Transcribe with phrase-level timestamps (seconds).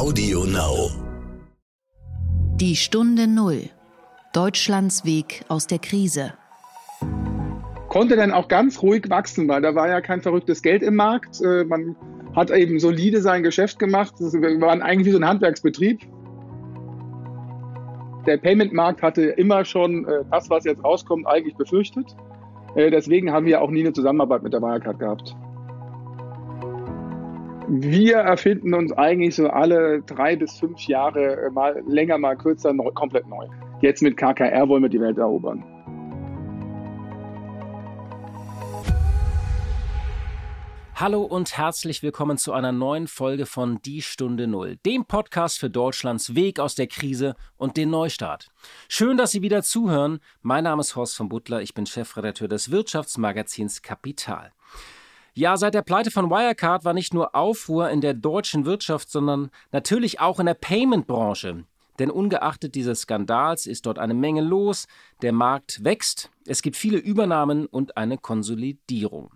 [0.00, 0.90] Audio Now.
[2.56, 3.68] Die Stunde Null.
[4.32, 6.32] Deutschlands Weg aus der Krise.
[7.90, 11.42] Konnte dann auch ganz ruhig wachsen, weil da war ja kein verrücktes Geld im Markt.
[11.42, 11.96] Äh, man
[12.34, 14.14] hat eben solide sein Geschäft gemacht.
[14.18, 16.00] Wir waren eigentlich wie so ein Handwerksbetrieb.
[18.26, 22.16] Der Payment-Markt hatte immer schon äh, das, was jetzt rauskommt, eigentlich befürchtet.
[22.74, 25.36] Äh, deswegen haben wir auch nie eine Zusammenarbeit mit der Wirecard gehabt.
[27.72, 32.72] Wir erfinden uns eigentlich so alle drei bis fünf Jahre äh, mal länger, mal kürzer,
[32.72, 33.46] neu, komplett neu.
[33.80, 35.62] Jetzt mit KKR wollen wir die Welt erobern.
[40.96, 45.70] Hallo und herzlich willkommen zu einer neuen Folge von Die Stunde Null, dem Podcast für
[45.70, 48.48] Deutschlands Weg aus der Krise und den Neustart.
[48.88, 50.18] Schön, dass Sie wieder zuhören.
[50.42, 54.50] Mein Name ist Horst von Butler, ich bin Chefredakteur des Wirtschaftsmagazins Kapital.
[55.34, 59.50] Ja, seit der Pleite von Wirecard war nicht nur Aufruhr in der deutschen Wirtschaft, sondern
[59.70, 61.64] natürlich auch in der Payment-Branche.
[62.00, 64.86] Denn ungeachtet dieses Skandals ist dort eine Menge los,
[65.22, 69.30] der Markt wächst, es gibt viele Übernahmen und eine Konsolidierung.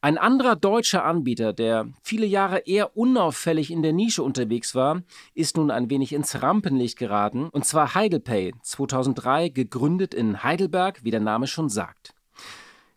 [0.00, 5.02] Ein anderer deutscher Anbieter, der viele Jahre eher unauffällig in der Nische unterwegs war,
[5.34, 11.10] ist nun ein wenig ins Rampenlicht geraten, und zwar Heidelpay, 2003 gegründet in Heidelberg, wie
[11.10, 12.14] der Name schon sagt.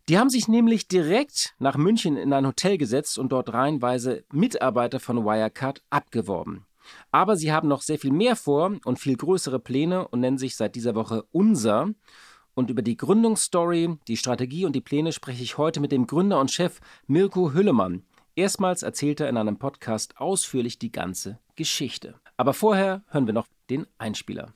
[0.09, 4.99] Die haben sich nämlich direkt nach München in ein Hotel gesetzt und dort reihenweise Mitarbeiter
[4.99, 6.66] von Wirecard abgeworben.
[7.11, 10.55] Aber sie haben noch sehr viel mehr vor und viel größere Pläne und nennen sich
[10.55, 11.89] seit dieser Woche Unser.
[12.53, 16.39] Und über die Gründungsstory, die Strategie und die Pläne spreche ich heute mit dem Gründer
[16.39, 18.03] und Chef Mirko Hüllemann.
[18.35, 22.16] Erstmals erzählt er in einem Podcast ausführlich die ganze Geschichte.
[22.38, 24.53] Aber vorher hören wir noch den Einspieler.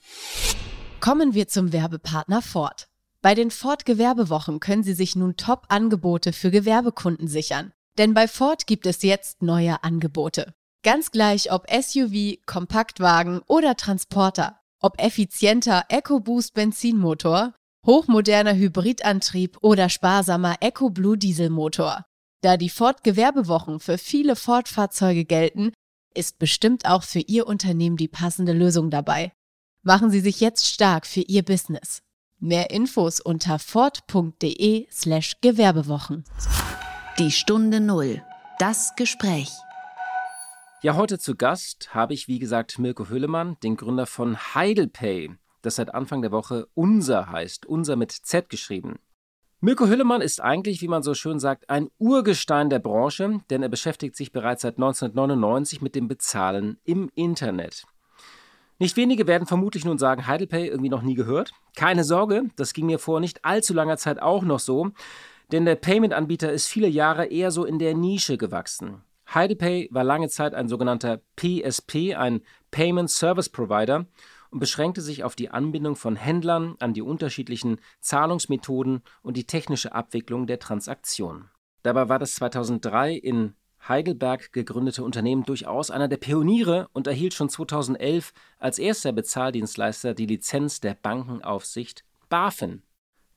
[0.99, 2.87] Kommen wir zum Werbepartner Ford.
[3.25, 7.73] Bei den Ford Gewerbewochen können Sie sich nun Top-Angebote für Gewerbekunden sichern.
[7.97, 10.53] Denn bei Ford gibt es jetzt neue Angebote.
[10.83, 14.59] Ganz gleich ob SUV, Kompaktwagen oder Transporter.
[14.79, 22.05] Ob effizienter EcoBoost Benzinmotor, hochmoderner Hybridantrieb oder sparsamer EcoBlue Dieselmotor.
[22.41, 25.73] Da die Ford Gewerbewochen für viele Ford-Fahrzeuge gelten,
[26.13, 29.31] ist bestimmt auch für Ihr Unternehmen die passende Lösung dabei.
[29.81, 32.04] Machen Sie sich jetzt stark für Ihr Business.
[32.39, 36.25] Mehr Infos unter ford.de slash Gewerbewochen.
[37.17, 38.21] Die Stunde Null.
[38.59, 39.49] Das Gespräch.
[40.81, 45.31] Ja, heute zu Gast habe ich, wie gesagt, Mirko Hüllemann, den Gründer von Heidelpay,
[45.61, 48.99] das seit Anfang der Woche Unser heißt, Unser mit Z geschrieben.
[49.61, 53.69] Mirko Hüllemann ist eigentlich, wie man so schön sagt, ein Urgestein der Branche, denn er
[53.69, 57.85] beschäftigt sich bereits seit 1999 mit dem Bezahlen im Internet.
[58.77, 61.51] Nicht wenige werden vermutlich nun sagen, Heidelpay irgendwie noch nie gehört.
[61.75, 64.91] Keine Sorge, das ging mir vor nicht allzu langer Zeit auch noch so,
[65.51, 69.01] denn der Payment-Anbieter ist viele Jahre eher so in der Nische gewachsen.
[69.33, 72.41] Heidelpay war lange Zeit ein sogenannter PSP, ein
[72.71, 74.05] Payment Service Provider,
[74.51, 79.93] und beschränkte sich auf die Anbindung von Händlern an die unterschiedlichen Zahlungsmethoden und die technische
[79.93, 81.49] Abwicklung der Transaktionen.
[81.83, 83.55] Dabei war das 2003 in
[83.87, 90.25] Heidelberg gegründete Unternehmen durchaus einer der Pioniere und erhielt schon 2011 als erster Bezahldienstleister die
[90.25, 92.81] Lizenz der Bankenaufsicht BaFin.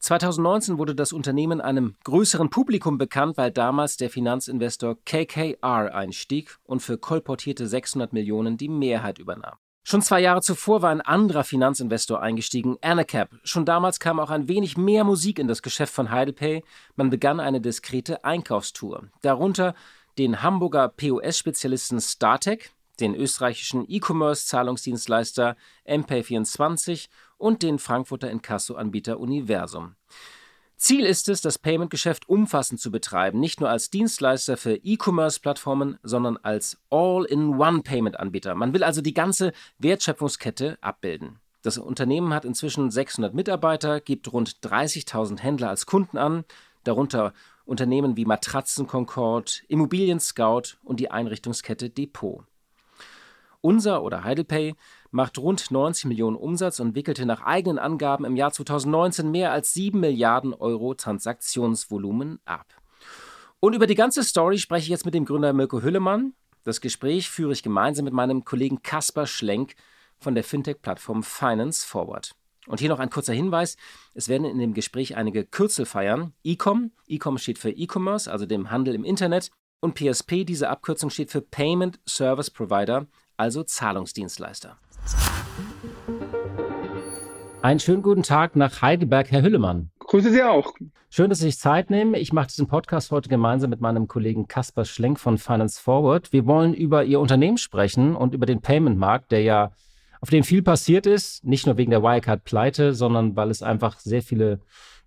[0.00, 6.80] 2019 wurde das Unternehmen einem größeren Publikum bekannt, weil damals der Finanzinvestor KKR einstieg und
[6.80, 9.56] für kolportierte 600 Millionen die Mehrheit übernahm.
[9.90, 13.30] Schon zwei Jahre zuvor war ein anderer Finanzinvestor eingestiegen, Anacap.
[13.42, 16.62] Schon damals kam auch ein wenig mehr Musik in das Geschäft von Heidelpay.
[16.94, 19.08] Man begann eine diskrete Einkaufstour.
[19.22, 19.74] Darunter
[20.18, 22.70] den Hamburger POS-Spezialisten StarTech,
[23.00, 25.56] den österreichischen E-Commerce-Zahlungsdienstleister
[25.86, 29.94] MPay24 und den Frankfurter Inkasso-Anbieter Universum.
[30.76, 36.36] Ziel ist es, das Payment-Geschäft umfassend zu betreiben, nicht nur als Dienstleister für E-Commerce-Plattformen, sondern
[36.36, 38.54] als All-in-One-Payment-Anbieter.
[38.54, 41.40] Man will also die ganze Wertschöpfungskette abbilden.
[41.62, 46.44] Das Unternehmen hat inzwischen 600 Mitarbeiter, gibt rund 30.000 Händler als Kunden an,
[46.84, 47.32] darunter
[47.68, 52.44] Unternehmen wie Matratzen Concord, Immobilien Scout und die Einrichtungskette Depot.
[53.60, 54.74] Unser oder Heidelpay
[55.10, 59.74] macht rund 90 Millionen Umsatz und wickelte nach eigenen Angaben im Jahr 2019 mehr als
[59.74, 62.66] 7 Milliarden Euro Transaktionsvolumen ab.
[63.60, 66.32] Und über die ganze Story spreche ich jetzt mit dem Gründer Mirko Hüllemann.
[66.64, 69.74] Das Gespräch führe ich gemeinsam mit meinem Kollegen Kaspar Schlenk
[70.18, 72.34] von der Fintech-Plattform Finance Forward.
[72.68, 73.76] Und hier noch ein kurzer Hinweis.
[74.14, 76.32] Es werden in dem Gespräch einige Kürzel feiern.
[76.44, 79.50] E-Com, E-Com steht für E-Commerce, also dem Handel im Internet.
[79.80, 83.06] Und PSP, diese Abkürzung steht für Payment Service Provider,
[83.36, 84.76] also Zahlungsdienstleister.
[87.62, 89.90] Einen schönen guten Tag nach Heidelberg, Herr Hüllemann.
[90.00, 90.72] grüße Sie auch.
[91.10, 92.14] Schön, dass Sie sich Zeit nehmen.
[92.14, 96.32] Ich mache diesen Podcast heute gemeinsam mit meinem Kollegen Kaspar Schlenk von Finance Forward.
[96.32, 99.72] Wir wollen über Ihr Unternehmen sprechen und über den Payment-Markt, der ja
[100.20, 104.22] auf dem viel passiert ist, nicht nur wegen der Wirecard-Pleite, sondern weil es einfach sehr
[104.22, 104.60] viele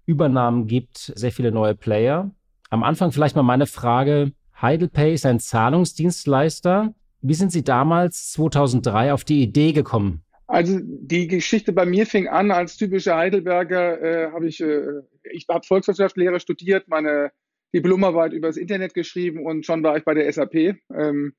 [0.05, 2.31] Übernahmen gibt, sehr viele neue Player.
[2.69, 4.31] Am Anfang vielleicht mal meine Frage.
[4.61, 6.93] HeidelPay ist ein Zahlungsdienstleister.
[7.21, 10.23] Wie sind Sie damals 2003 auf die Idee gekommen?
[10.47, 14.01] Also die Geschichte bei mir fing an als typischer Heidelberger.
[14.01, 17.31] Äh, habe ich, äh, ich habe Volkswirtschaftslehre studiert, meine
[17.73, 20.75] Diplomarbeit übers Internet geschrieben und schon war ich bei der SAP.
[20.93, 21.33] Ähm,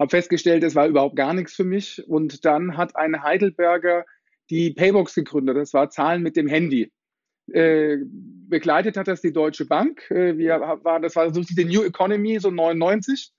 [0.00, 2.02] habe festgestellt, es war überhaupt gar nichts für mich.
[2.08, 4.06] Und dann hat ein Heidelberger
[4.48, 5.58] die Paybox gegründet.
[5.58, 6.90] Das war Zahlen mit dem Handy.
[7.52, 7.98] Äh,
[8.48, 10.10] begleitet hat das die Deutsche Bank.
[10.10, 13.30] Äh, wir war, das war so die New Economy, so 99.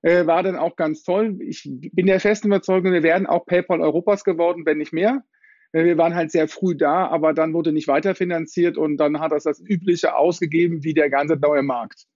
[0.00, 1.38] Äh, war dann auch ganz toll.
[1.42, 5.24] Ich bin der festen Überzeugung, wir werden auch PayPal Europas geworden, wenn nicht mehr.
[5.72, 9.32] Äh, wir waren halt sehr früh da, aber dann wurde nicht weiterfinanziert und dann hat
[9.32, 12.06] das das Übliche ausgegeben wie der ganze neue Markt.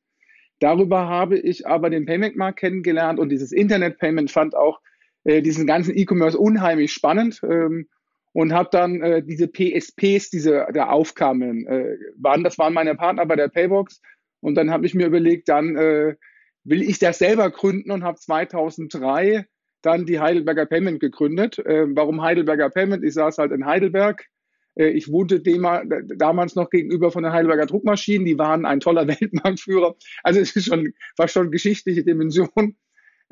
[0.63, 4.81] Darüber habe ich aber den Payment-Markt kennengelernt und dieses Internet-Payment fand auch
[5.25, 7.89] äh, diesen ganzen E-Commerce unheimlich spannend ähm,
[8.33, 13.27] und habe dann äh, diese PSPs, diese da aufkamen, äh, waren das waren meine Partner
[13.27, 14.01] bei der Paybox
[14.41, 16.15] und dann habe ich mir überlegt, dann äh,
[16.63, 19.47] will ich das selber gründen und habe 2003
[19.83, 21.59] dann die Heidelberger Payment gegründet.
[21.59, 23.03] Äh, warum Heidelberger Payment?
[23.03, 24.27] Ich saß halt in Heidelberg
[24.75, 28.25] ich wohnte damals noch gegenüber von den Heidelberger Druckmaschinen.
[28.25, 29.97] Die waren ein toller Weltmarktführer.
[30.23, 32.77] Also es ist schon, war schon geschichtliche Dimension.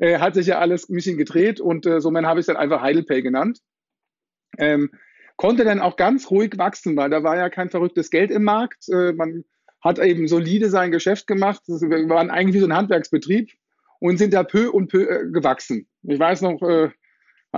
[0.01, 2.57] Äh, hat sich ja alles ein bisschen gedreht und äh, somit habe ich es dann
[2.57, 3.59] einfach Heidelpay genannt.
[4.57, 4.89] Ähm,
[5.37, 8.89] konnte dann auch ganz ruhig wachsen, weil da war ja kein verrücktes Geld im Markt.
[8.89, 9.43] Äh, man
[9.79, 11.61] hat eben solide sein Geschäft gemacht.
[11.67, 13.51] Wir waren eigentlich wie so ein Handwerksbetrieb
[13.99, 15.87] und sind da peu und peu äh, gewachsen.
[16.01, 16.89] Ich weiß noch, äh,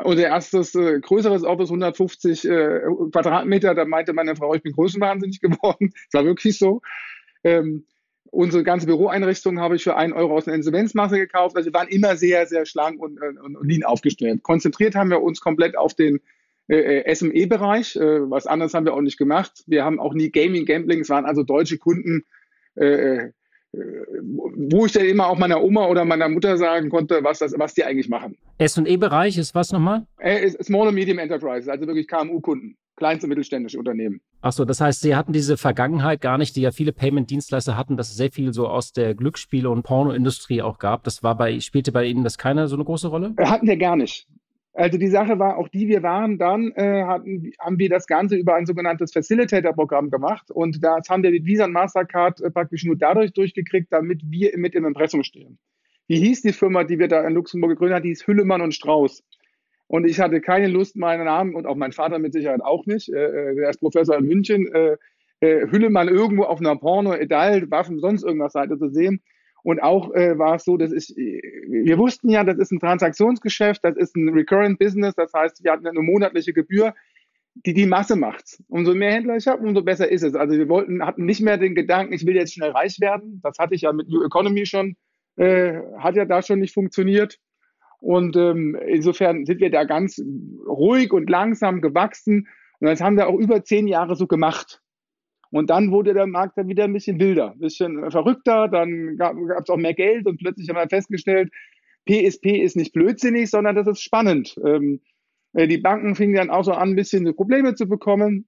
[0.01, 2.81] unser erstes äh, größeres Office, 150 äh,
[3.11, 5.93] Quadratmeter, da meinte meine Frau, ich bin größenwahnsinnig geworden.
[6.11, 6.81] Das war wirklich so.
[7.43, 7.85] Ähm,
[8.31, 11.55] unsere ganze Büroeinrichtung habe ich für einen Euro aus einer Insolvenzmasse gekauft.
[11.55, 14.41] Also wir waren immer sehr, sehr schlank und, äh, und, und lean aufgestellt.
[14.41, 16.19] Konzentriert haben wir uns komplett auf den
[16.67, 17.95] äh, äh SME-Bereich.
[17.95, 19.63] Äh, was anderes haben wir auch nicht gemacht.
[19.67, 21.01] Wir haben auch nie Gaming, Gambling.
[21.01, 22.25] Es waren also deutsche Kunden,
[22.75, 23.31] äh, äh
[23.73, 27.73] wo ich dann immer auch meiner Oma oder meiner Mutter sagen konnte, was, das, was
[27.73, 28.37] die eigentlich machen.
[28.59, 30.05] S&E-Bereich ist was nochmal?
[30.19, 34.21] Äh, Small and Medium Enterprises, also wirklich KMU-Kunden, kleinste mittelständische Unternehmen.
[34.41, 38.09] Achso, das heißt, Sie hatten diese Vergangenheit gar nicht, die ja viele Payment-Dienstleister hatten, dass
[38.09, 41.03] es sehr viel so aus der Glücksspiele- und Pornoindustrie auch gab.
[41.03, 43.33] Das war bei, spielte bei Ihnen das keine so eine große Rolle?
[43.39, 44.27] Hatten wir gar nicht.
[44.73, 48.35] Also die Sache war auch die, wir waren dann, äh, hatten, haben wir das Ganze
[48.35, 52.83] über ein sogenanntes Facilitator-Programm gemacht und das haben wir mit Visa und Mastercard äh, praktisch
[52.83, 55.59] nur dadurch durchgekriegt, damit wir mit im Impressum stehen.
[56.07, 58.03] Wie hieß die Firma, die wir da in Luxemburg gegründet haben?
[58.03, 59.23] Die hieß Hüllemann und Strauß.
[59.87, 63.09] Und ich hatte keine Lust, meinen Namen und auch mein Vater mit Sicherheit auch nicht.
[63.09, 64.73] Äh, äh der ist Professor in München.
[64.73, 64.97] Äh,
[65.39, 69.21] äh, Hüllemann irgendwo auf einer Porno, Edal, Waffen, sonst irgendwas Seite zu sehen.
[69.63, 73.83] Und auch äh, war es so, dass ich, wir wussten ja, das ist ein Transaktionsgeschäft,
[73.83, 76.94] das ist ein Recurrent Business, das heißt, wir hatten eine monatliche Gebühr,
[77.56, 78.62] die die Masse macht.
[78.68, 80.36] Umso mehr Händler ich habe, umso besser ist es.
[80.36, 83.39] Also wir wollten, hatten nicht mehr den Gedanken, ich will jetzt schnell reich werden.
[83.42, 84.95] Das hatte ich ja mit New Economy schon,
[85.38, 87.39] äh, hat ja da schon nicht funktioniert.
[88.00, 90.21] Und ähm, insofern sind wir da ganz
[90.68, 92.50] ruhig und langsam gewachsen.
[92.80, 94.82] Und das haben wir auch über zehn Jahre so gemacht.
[95.53, 99.35] Und dann wurde der Markt dann wieder ein bisschen wilder, ein bisschen verrückter, dann gab
[99.38, 101.51] es auch mehr Geld und plötzlich haben wir festgestellt,
[102.07, 104.59] PSP ist nicht blödsinnig, sondern das ist spannend.
[104.65, 105.01] Ähm,
[105.53, 108.48] äh, die Banken fingen dann auch so an, ein bisschen Probleme zu bekommen.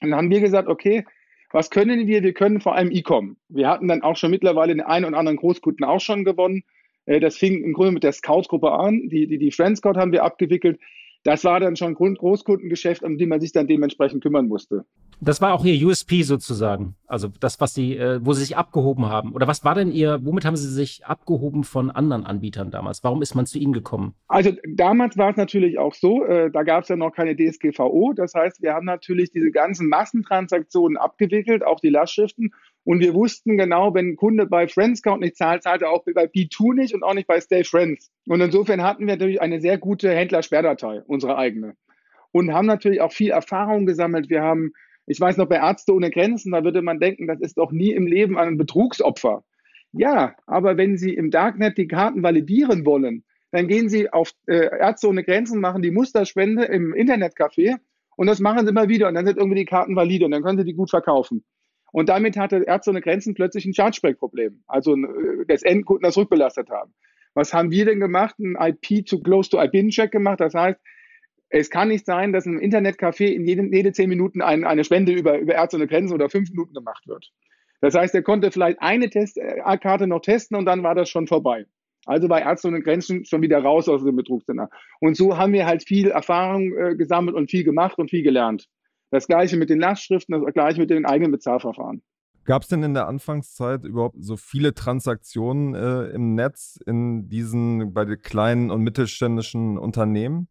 [0.00, 1.04] Und dann haben wir gesagt, okay,
[1.52, 2.22] was können wir?
[2.22, 3.36] Wir können vor allem E-Com.
[3.50, 6.62] Wir hatten dann auch schon mittlerweile den einen oder anderen Großkunden auch schon gewonnen.
[7.04, 9.10] Äh, das fing im Grunde mit der Scouts-Gruppe an.
[9.10, 10.80] Die, die, die Friend Scout haben wir abgewickelt.
[11.28, 14.86] Das war dann schon Großkundengeschäft, um die man sich dann dementsprechend kümmern musste.
[15.20, 16.94] Das war auch Ihr USP sozusagen.
[17.06, 19.34] Also das, was Sie, äh, wo Sie sich abgehoben haben.
[19.34, 23.04] Oder was war denn Ihr, womit haben Sie sich abgehoben von anderen Anbietern damals?
[23.04, 24.14] Warum ist man zu Ihnen gekommen?
[24.26, 28.14] Also damals war es natürlich auch so, äh, da gab es ja noch keine DSGVO.
[28.16, 32.54] Das heißt, wir haben natürlich diese ganzen Massentransaktionen abgewickelt, auch die Lastschriften.
[32.88, 36.24] Und wir wussten genau, wenn ein Kunde bei Friendscout nicht zahlt, zahlt er auch bei
[36.24, 38.10] B2 nicht und auch nicht bei Stay Friends.
[38.26, 41.74] Und insofern hatten wir natürlich eine sehr gute Händlersperrdatei, unsere eigene.
[42.32, 44.30] Und haben natürlich auch viel Erfahrung gesammelt.
[44.30, 44.72] Wir haben
[45.08, 47.92] ich weiß noch, bei Ärzte ohne Grenzen, da würde man denken, das ist doch nie
[47.92, 49.42] im Leben ein Betrugsopfer.
[49.92, 54.68] Ja, aber wenn Sie im Darknet die Karten validieren wollen, dann gehen Sie auf äh,
[54.78, 57.76] Ärzte ohne Grenzen, machen die Musterspende im Internetcafé
[58.16, 60.42] und das machen Sie immer wieder und dann sind irgendwie die Karten valide und dann
[60.42, 61.42] können Sie die gut verkaufen.
[61.92, 66.70] Und damit hatte Ärzte ohne Grenzen plötzlich ein Chargeback-Problem, also äh, das Endkunden das rückbelastet
[66.70, 66.92] haben.
[67.34, 68.38] Was haben wir denn gemacht?
[68.38, 70.40] Ein IP to Close to IP-Check gemacht.
[70.40, 70.80] Das heißt,
[71.50, 75.12] Es kann nicht sein, dass im Internetcafé in jede, jede zehn Minuten ein, eine Spende
[75.12, 77.30] über, über Ärzte ohne Grenzen oder fünf Minuten gemacht wird.
[77.80, 81.64] Das heißt, er konnte vielleicht eine Testkarte noch testen und dann war das schon vorbei.
[82.06, 84.68] Also war Ärzte ohne Grenzen schon wieder raus aus dem Betrugssender.
[85.00, 88.68] Und so haben wir halt viel Erfahrung äh, gesammelt und viel gemacht und viel gelernt.
[89.10, 92.02] Das gleiche mit den Lastschriften, das gleiche mit den eigenen Bezahlverfahren.
[92.44, 97.92] Gab es denn in der Anfangszeit überhaupt so viele Transaktionen äh, im Netz in diesen
[97.92, 100.48] bei den kleinen und mittelständischen Unternehmen?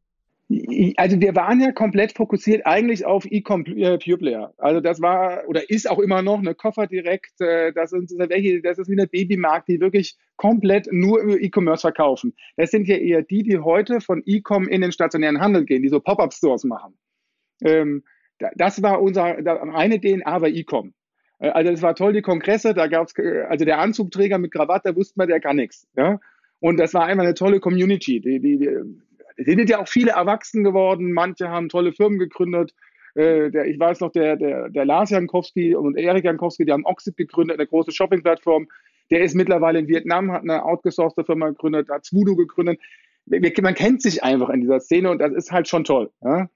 [0.96, 4.54] Also wir waren ja komplett fokussiert eigentlich auf E-Com äh, Pure Player.
[4.58, 7.42] Also das war oder ist auch immer noch eine Koffer direkt.
[7.42, 11.82] Äh, das, ist, welche, das ist wie eine Babymarkt, die wirklich komplett nur über E-Commerce
[11.82, 12.34] verkaufen.
[12.56, 15.90] Das sind ja eher die, die heute von E-Com in den stationären Handel gehen, die
[15.90, 16.94] so Pop-up-Stores machen.
[17.62, 18.04] Ähm,
[18.56, 20.94] das war unser eine DNA bei E-Com.
[21.40, 23.14] Äh, also das war toll, die Kongresse, da gab's
[23.48, 25.88] also der Anzugträger mit Krawatte, wusste man, der kann nichts.
[25.96, 26.20] Ja?
[26.60, 28.20] Und das war einfach eine tolle Community.
[28.20, 28.70] Die, die, die,
[29.38, 32.74] es sind ja auch viele erwachsen geworden, manche haben tolle Firmen gegründet.
[33.14, 36.86] Äh, der, ich weiß noch, der, der, der Lars Jankowski und Erik Jankowski, die haben
[36.86, 38.68] Oxid gegründet, eine große Shopping-Plattform.
[39.10, 42.80] Der ist mittlerweile in Vietnam, hat eine outgesourcete Firma gegründet, hat Zwoodoo gegründet.
[43.26, 46.12] Man kennt sich einfach in dieser Szene und das ist halt schon toll.
[46.22, 46.50] Ja?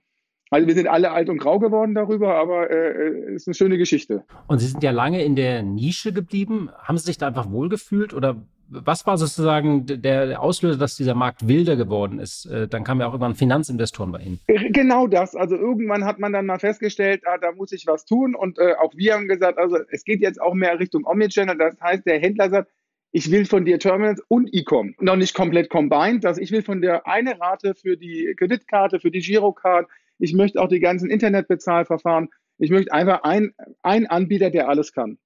[0.51, 3.77] Also wir sind alle alt und grau geworden darüber, aber äh, äh, ist eine schöne
[3.77, 4.25] Geschichte.
[4.47, 6.69] Und Sie sind ja lange in der Nische geblieben.
[6.77, 8.35] Haben Sie sich da einfach wohlgefühlt oder
[8.67, 12.45] was war sozusagen der Auslöser, dass dieser Markt wilder geworden ist?
[12.45, 14.39] Äh, dann kamen ja auch irgendwann Finanzinvestoren bei Ihnen.
[14.73, 15.35] Genau das.
[15.37, 18.35] Also irgendwann hat man dann mal festgestellt, ah, da muss ich was tun.
[18.35, 21.57] Und äh, auch wir haben gesagt, also es geht jetzt auch mehr Richtung Omnichannel.
[21.57, 22.71] Das heißt, der Händler sagt,
[23.13, 24.95] ich will von dir Terminals und E-Com.
[24.99, 26.25] Noch nicht komplett combined.
[26.25, 29.87] dass ich will von dir eine Rate für die Kreditkarte, für die Girocard.
[30.21, 32.29] Ich möchte auch die ganzen Internetbezahlverfahren.
[32.59, 35.17] Ich möchte einfach ein, Anbieter, der alles kann.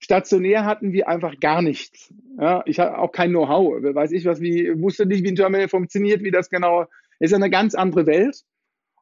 [0.00, 2.12] Stationär hatten wir einfach gar nichts.
[2.38, 3.80] Ja, ich habe auch kein Know-how.
[3.94, 6.86] Weiß ich was, wie, wusste nicht, wie ein Terminal funktioniert, wie das genau
[7.20, 7.32] ist.
[7.32, 8.42] eine ganz andere Welt.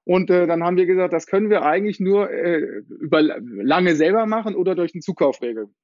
[0.05, 4.27] Und äh, dann haben wir gesagt, das können wir eigentlich nur äh, über lange selber
[4.27, 5.75] machen oder durch einen Zukauf regeln.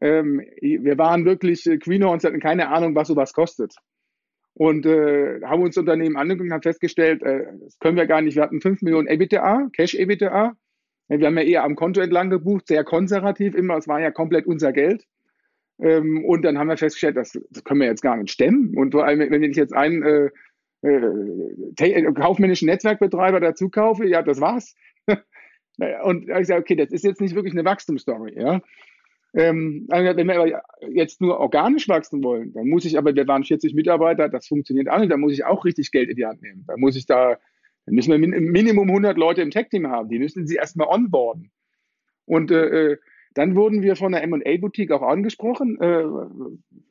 [0.00, 3.74] Ähm, wir waren wirklich äh, Greenhorns, hatten keine Ahnung, was sowas kostet.
[4.54, 8.36] Und äh, haben uns Unternehmen angeguckt und haben festgestellt, äh, das können wir gar nicht.
[8.36, 10.56] Wir hatten 5 Millionen EBITDA, Cash EBITDA.
[11.08, 13.76] Wir haben ja eher am Konto entlang gebucht, sehr konservativ immer.
[13.76, 15.06] Es war ja komplett unser Geld.
[15.80, 18.76] Ähm, und dann haben wir festgestellt, das, das können wir jetzt gar nicht stemmen.
[18.76, 20.30] Und vor allem, wenn ich jetzt einen äh,
[20.82, 24.74] äh, kaufmännischen Netzwerkbetreiber dazu kaufe, ja, das war's.
[26.02, 28.38] und ich sage, okay, das ist jetzt nicht wirklich eine Wachstumsstory.
[28.38, 28.60] Ja?
[29.34, 33.74] Ähm, wenn wir jetzt nur organisch wachsen wollen, dann muss ich aber, wir waren 40
[33.74, 36.64] Mitarbeiter, das funktioniert auch nicht, da muss ich auch richtig Geld in die Hand nehmen.
[36.66, 37.38] Da muss ich da,
[37.86, 41.50] dann müssen wir Minimum 100 Leute im Tech-Team haben, die müssen sie erstmal onboarden.
[42.26, 42.96] Und äh, äh
[43.34, 46.04] dann wurden wir von der M&A-Boutique auch angesprochen, äh,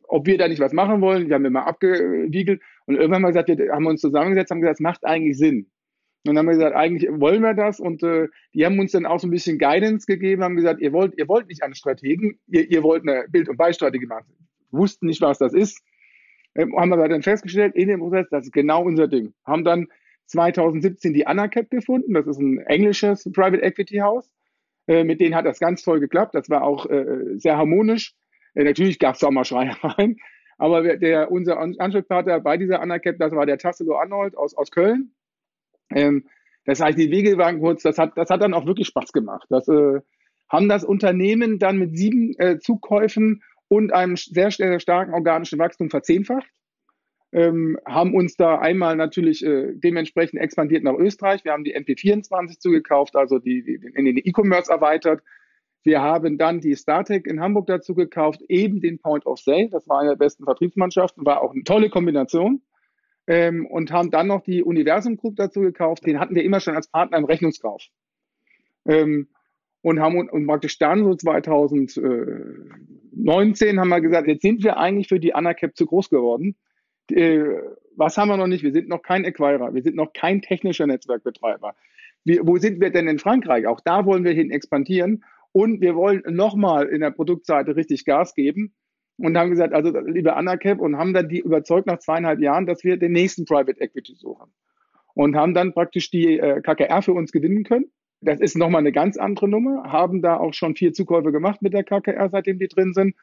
[0.07, 1.27] ob wir da nicht was machen wollen.
[1.27, 4.83] Wir haben immer abgewiegelt und irgendwann mal gesagt, wir haben uns zusammengesetzt, haben gesagt, es
[4.83, 5.67] macht eigentlich Sinn.
[6.23, 7.79] Und dann haben wir gesagt, eigentlich wollen wir das.
[7.79, 10.93] Und äh, die haben uns dann auch so ein bisschen Guidance gegeben, haben gesagt, ihr
[10.93, 14.27] wollt, ihr wollt nicht einen Strategen, ihr, ihr wollt eine Bild- und Beistrategie machen.
[14.69, 15.81] Wussten nicht, was das ist.
[16.53, 19.33] Ähm, haben wir dann festgestellt, in dem Prozess, das ist genau unser Ding.
[19.45, 19.87] Haben dann
[20.27, 22.13] 2017 die Anacap gefunden.
[22.13, 24.31] Das ist ein englisches Private Equity Haus.
[24.87, 26.35] Äh, mit denen hat das ganz toll geklappt.
[26.35, 28.13] Das war auch äh, sehr harmonisch.
[28.53, 30.17] Äh, natürlich gab es auch mal Schreiereien.
[30.57, 35.11] Aber der, unser Ansprechpartner bei dieser Anacap, das war der Tassilo Arnold aus, aus Köln.
[35.95, 36.25] Ähm,
[36.65, 39.47] das heißt, die Wege waren kurz, das hat, das hat dann auch wirklich Spaß gemacht.
[39.49, 39.99] Das äh,
[40.49, 45.89] haben das Unternehmen dann mit sieben äh, Zukäufen und einem sehr, sehr starken organischen Wachstum
[45.89, 46.47] verzehnfacht.
[47.33, 51.45] Ähm, haben uns da einmal natürlich äh, dementsprechend expandiert nach Österreich.
[51.45, 55.23] Wir haben die MP24 zugekauft, also die, die in den E-Commerce erweitert.
[55.83, 59.69] Wir haben dann die Startec in Hamburg dazu gekauft, eben den Point of Sale.
[59.69, 62.61] Das war eine der besten Vertriebsmannschaften, war auch eine tolle Kombination
[63.31, 66.05] ähm, und haben dann noch die Universum Group dazu gekauft.
[66.05, 67.81] Den hatten wir immer schon als Partner im Rechnungskauf.
[68.85, 69.29] Ähm,
[69.81, 75.21] und haben und praktisch dann so 2019 haben wir gesagt, jetzt sind wir eigentlich für
[75.21, 76.57] die Anacap zu groß geworden.
[77.09, 77.45] Äh,
[77.95, 78.63] was haben wir noch nicht?
[78.63, 81.73] Wir sind noch kein Acquirer, wir sind noch kein technischer Netzwerkbetreiber.
[82.25, 83.65] Wir, wo sind wir denn in Frankreich?
[83.65, 85.23] Auch da wollen wir hin expandieren
[85.53, 88.73] und wir wollen nochmal in der Produktseite richtig Gas geben
[89.21, 92.83] und haben gesagt, also liebe Anacap und haben dann die überzeugt nach zweieinhalb Jahren, dass
[92.83, 94.51] wir den nächsten Private Equity suchen.
[95.13, 97.91] Und haben dann praktisch die äh, KKR für uns gewinnen können.
[98.21, 101.73] Das ist nochmal eine ganz andere Nummer, haben da auch schon vier Zukäufe gemacht mit
[101.73, 103.15] der KKR, seitdem die drin sind,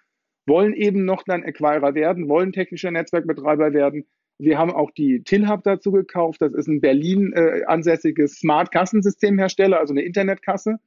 [0.46, 4.06] wollen eben noch dann Acquirer werden, wollen technischer Netzwerkbetreiber werden.
[4.38, 6.42] Wir haben auch die Tilhub dazu gekauft.
[6.42, 10.78] Das ist ein Berlin äh, ansässiges Smart-Kassensystemhersteller, also eine Internetkasse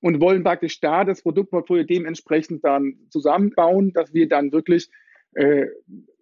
[0.00, 4.90] und wollen praktisch da das Produktportfolio dementsprechend dann zusammenbauen, dass wir dann wirklich
[5.34, 5.66] äh,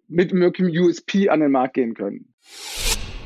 [0.07, 2.33] mit möglichem USP an den Markt gehen können.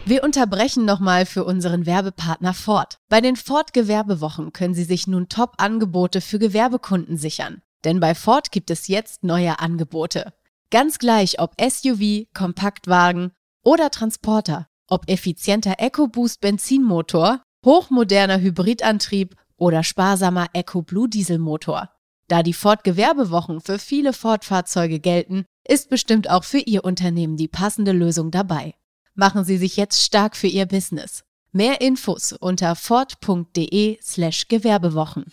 [0.05, 2.99] Wir unterbrechen nochmal für unseren Werbepartner Ford.
[3.07, 7.61] Bei den Ford Gewerbewochen können Sie sich nun Top-Angebote für Gewerbekunden sichern.
[7.83, 10.33] Denn bei Ford gibt es jetzt neue Angebote.
[10.71, 13.31] Ganz gleich, ob SUV, Kompaktwagen
[13.63, 21.89] oder Transporter, ob effizienter EcoBoost Benzinmotor, hochmoderner Hybridantrieb oder sparsamer EcoBlue Dieselmotor.
[22.27, 27.47] Da die Ford Gewerbewochen für viele Ford-Fahrzeuge gelten, ist bestimmt auch für Ihr Unternehmen die
[27.47, 28.73] passende Lösung dabei.
[29.13, 31.23] Machen Sie sich jetzt stark für Ihr Business.
[31.51, 35.25] Mehr Infos unter ford.de/slash Gewerbewochen.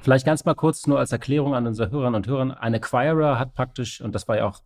[0.00, 2.60] Vielleicht ganz mal kurz nur als Erklärung an unsere Hörerinnen und Hörer.
[2.60, 4.60] Ein Acquirer hat praktisch, und das war ja auch,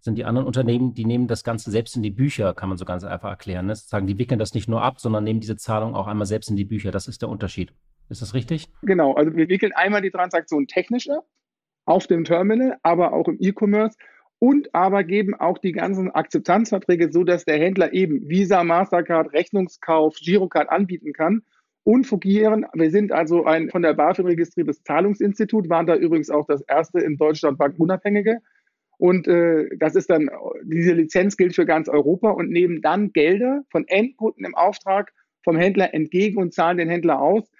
[0.00, 2.84] sind die anderen Unternehmen, die nehmen das Ganze selbst in die Bücher, kann man so
[2.84, 3.66] ganz einfach erklären.
[3.66, 3.76] Ne?
[3.76, 6.56] Sagen, die wickeln das nicht nur ab, sondern nehmen diese Zahlung auch einmal selbst in
[6.56, 6.90] die Bücher.
[6.90, 7.72] Das ist der Unterschied.
[8.14, 8.68] Ist das richtig?
[8.82, 11.26] Genau, also wir wickeln einmal die Transaktion technisch ab,
[11.84, 13.96] auf dem Terminal, aber auch im E-Commerce
[14.38, 20.14] und aber geben auch die ganzen Akzeptanzverträge, so dass der Händler eben Visa, Mastercard, Rechnungskauf,
[20.20, 21.42] Girocard anbieten kann
[21.82, 22.66] und fungieren.
[22.72, 27.00] Wir sind also ein von der BaFin registriertes Zahlungsinstitut, waren da übrigens auch das erste
[27.00, 28.38] in Deutschland bankunabhängige.
[28.96, 30.30] Und äh, das ist dann,
[30.62, 35.56] diese Lizenz gilt für ganz Europa und nehmen dann Gelder von Endkunden im Auftrag vom
[35.56, 37.50] Händler entgegen und zahlen den Händler aus.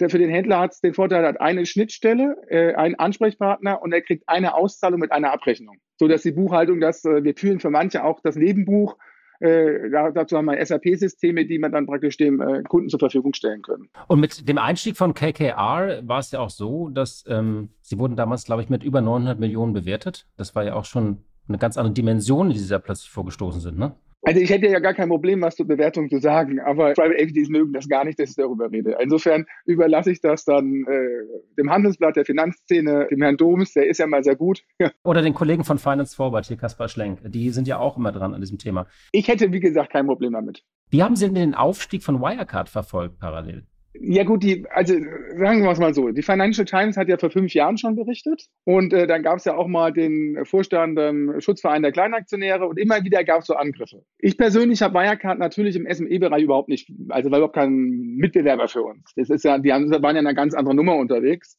[0.00, 3.80] Der, für den Händler hat es den Vorteil, er hat eine Schnittstelle, äh, einen Ansprechpartner
[3.80, 5.76] und er kriegt eine Auszahlung mit einer Abrechnung.
[6.00, 8.96] So dass die Buchhaltung das, äh, wir führen für manche auch das Nebenbuch
[9.40, 13.62] äh, dazu haben wir SAP-Systeme, die man dann praktisch dem äh, Kunden zur Verfügung stellen
[13.62, 13.88] können.
[14.06, 18.16] Und mit dem Einstieg von KKR war es ja auch so, dass ähm, sie wurden
[18.16, 20.26] damals, glaube ich, mit über 900 Millionen bewertet.
[20.36, 23.78] Das war ja auch schon eine ganz andere Dimension, die sie da plötzlich vorgestoßen sind,
[23.78, 23.94] ne?
[24.26, 27.48] Also ich hätte ja gar kein Problem, was zur Bewertung zu sagen, aber Private Equities
[27.48, 28.96] mögen das gar nicht, dass ich darüber rede.
[29.00, 33.98] Insofern überlasse ich das dann äh, dem Handelsblatt der Finanzszene, dem Herrn Doms, der ist
[33.98, 34.62] ja mal sehr gut.
[35.04, 37.20] Oder den Kollegen von Finance Forward, hier Kaspar Schlenk.
[37.24, 38.86] Die sind ja auch immer dran an diesem Thema.
[39.12, 40.64] Ich hätte, wie gesagt, kein Problem damit.
[40.90, 43.66] Wie haben Sie denn den Aufstieg von Wirecard verfolgt parallel?
[44.00, 47.30] Ja gut, die, also sagen wir es mal so, die Financial Times hat ja vor
[47.30, 51.36] fünf Jahren schon berichtet und äh, dann gab es ja auch mal den Vorstand ähm,
[51.38, 54.02] Schutzverein der Kleinaktionäre und immer wieder gab es so Angriffe.
[54.18, 58.82] Ich persönlich habe Wirecard natürlich im SME-Bereich überhaupt nicht, also war überhaupt kein Mitbewerber für
[58.82, 59.12] uns.
[59.14, 61.56] Das ist ja, die haben, waren ja eine ganz andere Nummer unterwegs.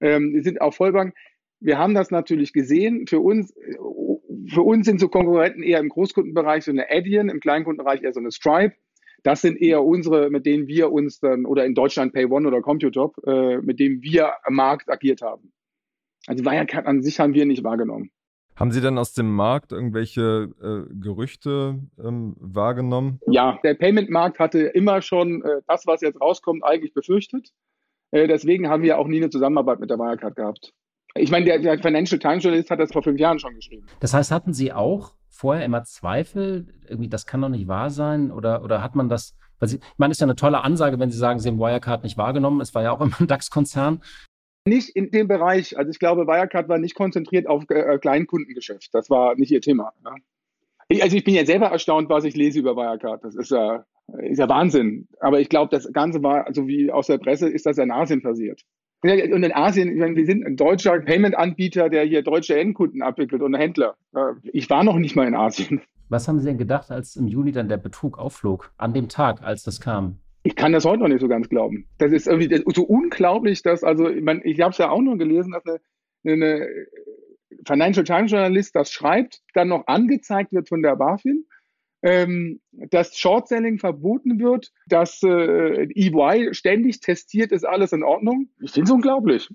[0.00, 1.14] Ähm, die sind auch Vollbank.
[1.60, 3.06] Wir haben das natürlich gesehen.
[3.06, 3.54] Für uns,
[4.48, 8.20] für uns sind so Konkurrenten eher im Großkundenbereich so eine Adyen, im Kleinkundenbereich eher so
[8.20, 8.74] eine Stripe.
[9.22, 13.16] Das sind eher unsere, mit denen wir uns dann, oder in Deutschland PayOne oder Computop,
[13.26, 15.52] äh, mit denen wir am Markt agiert haben.
[16.26, 18.10] Also Wirecard an sich haben wir nicht wahrgenommen.
[18.56, 23.18] Haben Sie denn aus dem Markt irgendwelche äh, Gerüchte ähm, wahrgenommen?
[23.26, 27.52] Ja, der Payment-Markt hatte immer schon äh, das, was jetzt rauskommt, eigentlich befürchtet.
[28.10, 30.74] Äh, deswegen haben wir auch nie eine Zusammenarbeit mit der Wirecard gehabt.
[31.14, 33.86] Ich meine, der, der Financial Times Journalist hat das vor fünf Jahren schon geschrieben.
[34.00, 36.66] Das heißt, hatten Sie auch vorher immer Zweifel?
[36.86, 38.30] Irgendwie, das kann doch nicht wahr sein?
[38.30, 40.98] Oder, oder hat man das, weil Sie, ich meine, das ist ja eine tolle Ansage,
[40.98, 42.60] wenn Sie sagen, Sie haben Wirecard nicht wahrgenommen.
[42.60, 44.02] Es war ja auch immer ein DAX-Konzern.
[44.66, 45.78] Nicht in dem Bereich.
[45.78, 48.90] Also ich glaube, Wirecard war nicht konzentriert auf äh, Kleinkundengeschäft.
[48.92, 49.92] Das war nicht ihr Thema.
[50.04, 50.14] Ja.
[50.88, 53.24] Ich, also ich bin ja selber erstaunt, was ich lese über Wirecard.
[53.24, 53.86] Das ist ja,
[54.18, 55.08] ist ja Wahnsinn.
[55.20, 58.22] Aber ich glaube, das Ganze war, also wie aus der Presse, ist das in Asien
[58.22, 58.62] passiert.
[59.02, 63.96] Und in Asien, wir sind ein deutscher Payment-Anbieter, der hier deutsche Endkunden abwickelt und Händler.
[64.52, 65.80] Ich war noch nicht mal in Asien.
[66.10, 69.42] Was haben Sie denn gedacht, als im Juni dann der Betrug aufflog, an dem Tag,
[69.42, 70.18] als das kam?
[70.42, 71.86] Ich kann das heute noch nicht so ganz glauben.
[71.98, 75.16] Das ist irgendwie so unglaublich, dass, also, ich, mein, ich habe es ja auch nur
[75.16, 75.80] gelesen, dass eine,
[76.24, 76.68] eine
[77.66, 81.44] Financial Times Journalist das schreibt, dann noch angezeigt wird von der BaFin
[82.02, 88.48] ähm, dass Short-Selling verboten wird, dass äh, EY ständig testiert, ist alles in Ordnung.
[88.60, 89.48] Ich finde es unglaublich.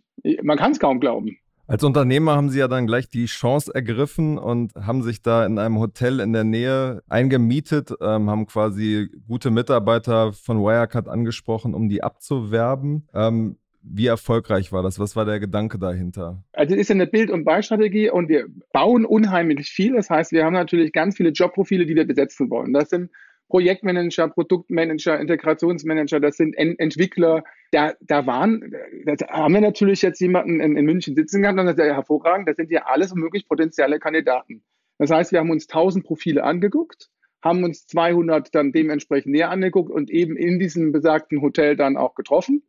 [0.43, 1.37] Man kann es kaum glauben.
[1.67, 5.57] Als Unternehmer haben Sie ja dann gleich die Chance ergriffen und haben sich da in
[5.57, 11.89] einem Hotel in der Nähe eingemietet, ähm, haben quasi gute Mitarbeiter von Wirecard angesprochen, um
[11.89, 13.07] die abzuwerben.
[13.15, 14.99] Ähm, wie erfolgreich war das?
[14.99, 16.43] Was war der Gedanke dahinter?
[16.53, 19.93] Also es ist ja eine Bild- und Beistrategie und wir bauen unheimlich viel.
[19.93, 22.73] Das heißt, wir haben natürlich ganz viele Jobprofile, die wir besetzen wollen.
[22.73, 23.11] Das sind
[23.47, 27.43] Projektmanager, Produktmanager, Integrationsmanager, das sind Ent Entwickler.
[27.71, 28.73] Da, da waren,
[29.05, 31.93] da haben wir natürlich jetzt jemanden in, in München sitzen gehabt und das ist ja
[31.93, 32.49] hervorragend.
[32.49, 34.63] Das sind ja alles möglich potenzielle Kandidaten.
[34.97, 37.09] Das heißt, wir haben uns 1000 Profile angeguckt,
[37.43, 42.15] haben uns 200 dann dementsprechend näher angeguckt und eben in diesem besagten Hotel dann auch
[42.15, 42.63] getroffen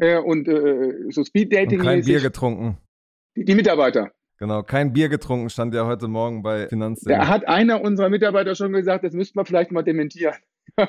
[0.00, 1.80] äh, und äh, so Speed-Dating.
[1.80, 2.78] Kein Bier getrunken.
[3.36, 4.10] Die, die, Mitarbeiter.
[4.38, 7.02] Genau, kein Bier getrunken, stand ja heute Morgen bei Finanz.
[7.02, 10.34] Da hat einer unserer Mitarbeiter schon gesagt, das müssten wir vielleicht mal dementieren.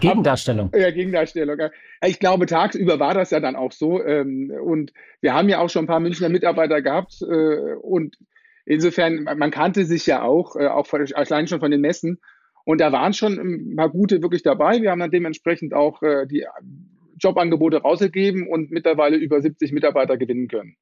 [0.00, 0.70] Gegendarstellung.
[0.74, 1.58] Ja, Gegendarstellung.
[2.04, 4.02] Ich glaube, tagsüber war das ja dann auch so.
[4.02, 7.22] Ähm, und wir haben ja auch schon ein paar Münchner Mitarbeiter gehabt.
[7.22, 8.16] Äh, und
[8.64, 12.20] insofern, man kannte sich ja auch, äh, auch allein schon von den Messen.
[12.64, 14.80] Und da waren schon ein paar gute wirklich dabei.
[14.80, 16.46] Wir haben dann dementsprechend auch äh, die
[17.18, 20.76] Jobangebote rausgegeben und mittlerweile über 70 Mitarbeiter gewinnen können.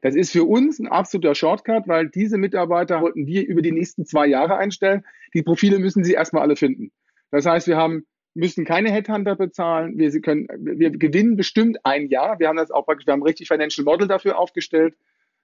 [0.00, 4.06] Das ist für uns ein absoluter Shortcut, weil diese Mitarbeiter wollten wir über die nächsten
[4.06, 5.04] zwei Jahre einstellen.
[5.34, 6.92] Die Profile müssen sie erstmal alle finden.
[7.30, 9.98] Das heißt, wir haben, müssen keine Headhunter bezahlen.
[9.98, 12.38] Wir, können, wir gewinnen bestimmt ein Jahr.
[12.38, 14.94] Wir haben das auch praktisch, wir haben richtig Financial Model dafür aufgestellt.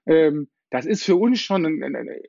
[0.07, 2.21] Ähm, das ist für uns schon eine, eine, eine,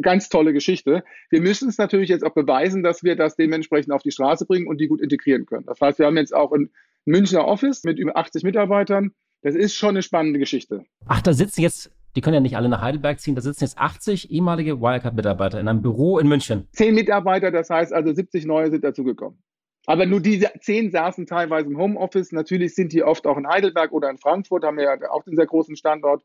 [0.00, 1.04] ganz tolle Geschichte.
[1.30, 4.66] Wir müssen es natürlich jetzt auch beweisen, dass wir das dementsprechend auf die Straße bringen
[4.66, 5.66] und die gut integrieren können.
[5.66, 6.70] Das heißt, wir haben jetzt auch ein
[7.04, 9.12] Münchner Office mit über 80 Mitarbeitern.
[9.42, 10.84] Das ist schon eine spannende Geschichte.
[11.06, 13.78] Ach, da sitzen jetzt, die können ja nicht alle nach Heidelberg ziehen, da sitzen jetzt
[13.78, 16.68] 80 ehemalige Wirecard-Mitarbeiter in einem Büro in München.
[16.72, 19.42] Zehn Mitarbeiter, das heißt also 70 neue sind dazugekommen.
[19.86, 22.30] Aber nur diese zehn saßen teilweise im Homeoffice.
[22.30, 25.34] Natürlich sind die oft auch in Heidelberg oder in Frankfurt, haben wir ja auch einen
[25.34, 26.22] sehr großen Standort,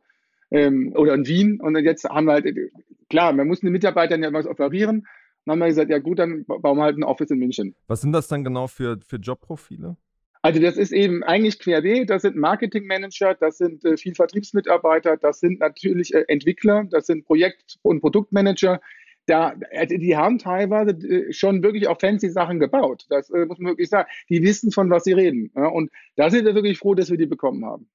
[0.52, 1.60] ähm, oder in Wien.
[1.60, 2.46] Und jetzt haben wir halt,
[3.10, 5.08] klar, man muss den Mitarbeitern ja was offerieren.
[5.46, 7.76] Dann haben wir gesagt, ja gut, dann bauen wir halt ein Office in München.
[7.88, 9.98] Was sind das dann genau für, für Jobprofile?
[10.48, 15.42] Also das ist eben eigentlich querbeet, das sind Marketingmanager, das sind äh, viel Vertriebsmitarbeiter, das
[15.42, 18.80] sind natürlich äh, Entwickler, das sind Projekt- und Produktmanager.
[19.26, 23.08] Da, also die haben teilweise äh, schon wirklich auch fancy Sachen gebaut.
[23.10, 24.08] Das äh, muss man wirklich sagen.
[24.30, 25.52] Die wissen, von was sie reden.
[25.54, 25.68] Ja?
[25.68, 27.90] Und da sind wir wirklich froh, dass wir die bekommen haben.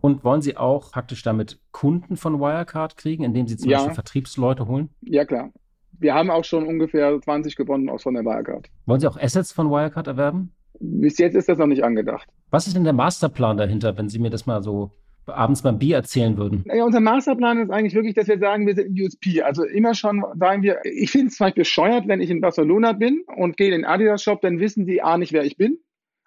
[0.00, 3.76] Und wollen Sie auch praktisch damit Kunden von Wirecard kriegen, indem Sie zum ja.
[3.76, 4.88] Beispiel Vertriebsleute holen?
[5.02, 5.52] Ja, klar.
[5.98, 8.70] Wir haben auch schon ungefähr 20 gewonnen aus von der Wirecard.
[8.86, 10.54] Wollen Sie auch Assets von Wirecard erwerben?
[10.80, 12.28] Bis jetzt ist das noch nicht angedacht.
[12.50, 14.90] Was ist denn der Masterplan dahinter, wenn Sie mir das mal so
[15.26, 16.62] abends beim Bier erzählen würden?
[16.66, 19.42] Naja, unser Masterplan ist eigentlich wirklich, dass wir sagen, wir sind USP.
[19.42, 22.92] Also immer schon sagen wir, ich finde es zum Beispiel bescheuert, wenn ich in Barcelona
[22.92, 25.78] bin und gehe in den Adidas-Shop, dann wissen die A nicht, wer ich bin.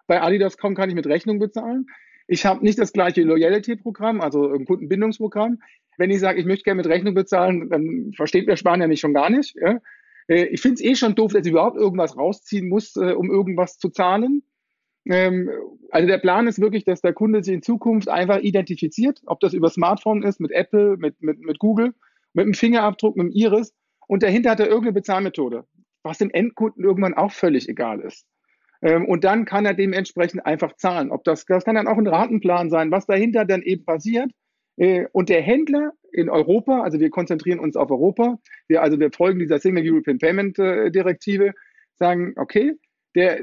[0.08, 1.88] Bei Adidas.com kann ich mit Rechnung bezahlen.
[2.28, 5.60] Ich habe nicht das gleiche Loyalty-Programm, also ein Kundenbindungsprogramm.
[5.98, 9.14] Wenn ich sage, ich möchte gerne mit Rechnung bezahlen, dann versteht der Spanier mich schon
[9.14, 9.56] gar nicht.
[9.56, 9.80] Ja?
[10.28, 13.32] Äh, ich finde es eh schon doof, dass ich überhaupt irgendwas rausziehen muss, äh, um
[13.32, 14.44] irgendwas zu zahlen.
[15.06, 15.50] Ähm,
[15.92, 19.54] also der Plan ist wirklich, dass der Kunde sich in Zukunft einfach identifiziert, ob das
[19.54, 21.94] über Smartphone ist, mit Apple, mit, mit, mit Google,
[22.34, 23.74] mit dem Fingerabdruck, mit dem Iris.
[24.08, 25.66] Und dahinter hat er irgendeine Bezahlmethode,
[26.04, 28.26] was dem Endkunden irgendwann auch völlig egal ist.
[28.82, 31.12] Ähm, und dann kann er dementsprechend einfach zahlen.
[31.12, 34.32] Ob das, das kann dann auch ein Ratenplan sein, was dahinter dann eben passiert.
[34.78, 39.12] Äh, und der Händler in Europa, also wir konzentrieren uns auf Europa, wir, also wir
[39.12, 41.54] folgen dieser Single European Payment äh, Direktive,
[41.96, 42.74] sagen, okay,
[43.16, 43.40] der,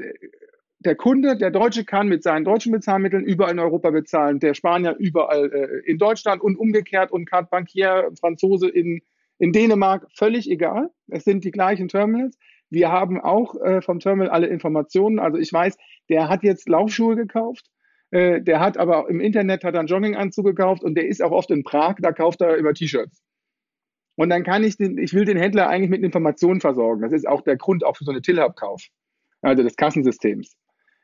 [0.79, 4.95] der Kunde, der Deutsche kann mit seinen deutschen Bezahlmitteln überall in Europa bezahlen, der Spanier
[4.99, 9.01] überall äh, in Deutschland und umgekehrt und Carte Bankier, Franzose in,
[9.37, 10.89] in Dänemark, völlig egal.
[11.07, 12.37] Es sind die gleichen Terminals.
[12.69, 15.19] Wir haben auch vom Terminal alle Informationen.
[15.19, 15.75] Also ich weiß,
[16.07, 17.65] der hat jetzt Laufschuhe gekauft.
[18.11, 21.49] Äh, der hat aber im Internet hat einen Jogginganzug gekauft und der ist auch oft
[21.49, 23.21] in Prag, da kauft er über T-Shirts.
[24.15, 27.01] Und dann kann ich den, ich will den Händler eigentlich mit Informationen versorgen.
[27.01, 28.83] Das ist auch der Grund auch für so eine Tillhub-Kauf,
[29.41, 30.55] also des Kassensystems.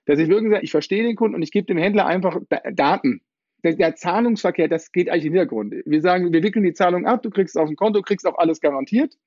[0.06, 2.40] Dass ich wirklich sage, ich verstehe den Kunden und ich gebe dem Händler einfach
[2.74, 3.22] Daten.
[3.64, 5.74] Der, der, Zahlungsverkehr, das geht eigentlich im Hintergrund.
[5.86, 8.62] Wir sagen, wir wickeln die Zahlung ab, du kriegst auf dem Konto, kriegst auch alles
[8.62, 9.18] garantiert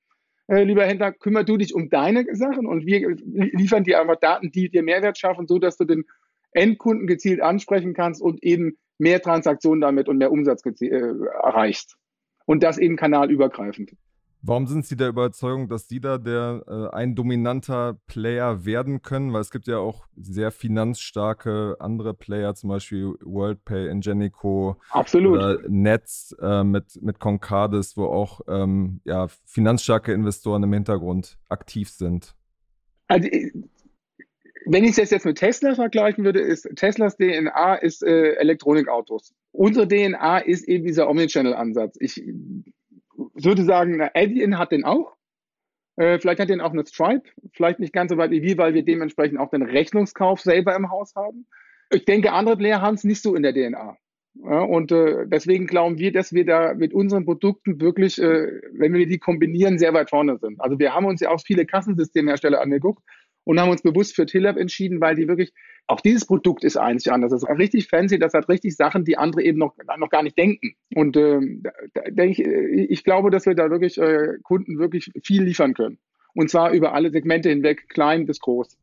[0.51, 4.51] äh, lieber Händler, kümmer du dich um deine Sachen und wir liefern dir einfach Daten,
[4.51, 6.03] die dir Mehrwert schaffen, so dass du den
[6.53, 11.97] Endkunden gezielt ansprechen kannst und eben mehr Transaktionen damit und mehr Umsatz äh, erreichst.
[12.45, 13.93] Und das eben kanalübergreifend.
[14.43, 19.33] Warum sind Sie der Überzeugung, dass Sie da der äh, ein dominanter Player werden können?
[19.33, 25.37] Weil es gibt ja auch sehr finanzstarke andere Player, zum Beispiel WorldPay, Ingenico, Absolut.
[25.37, 31.91] oder Netz äh, mit, mit Concardis, wo auch ähm, ja, finanzstarke Investoren im Hintergrund aktiv
[31.91, 32.35] sind.
[33.07, 33.29] Also,
[34.65, 39.33] wenn ich das jetzt mit Tesla vergleichen würde, ist Teslas DNA ist äh, Elektronikautos.
[39.51, 41.97] Unsere DNA ist eben dieser Omnichannel-Ansatz.
[41.99, 42.23] Ich
[43.33, 45.15] würde sagen, Adyen hat den auch.
[45.95, 47.29] Äh, vielleicht hat den auch eine Stripe.
[47.53, 50.89] Vielleicht nicht ganz so weit wie wir, weil wir dementsprechend auch den Rechnungskauf selber im
[50.89, 51.47] Haus haben.
[51.89, 53.97] Ich denke, andere Player haben es nicht so in der DNA.
[54.35, 58.93] Ja, und äh, deswegen glauben wir, dass wir da mit unseren Produkten wirklich, äh, wenn
[58.93, 60.61] wir die kombinieren, sehr weit vorne sind.
[60.61, 63.03] Also wir haben uns ja auch viele Kassensystemhersteller angeguckt
[63.51, 65.51] und haben uns bewusst für Tillab entschieden, weil die wirklich,
[65.85, 67.29] auch dieses Produkt ist einzigartig.
[67.29, 70.37] Das ist richtig fancy, das hat richtig Sachen, die andere eben noch, noch gar nicht
[70.37, 70.75] denken.
[70.95, 71.41] Und äh,
[72.13, 75.97] da, ich, ich glaube, dass wir da wirklich äh, Kunden wirklich viel liefern können.
[76.33, 78.77] Und zwar über alle Segmente hinweg, klein bis groß.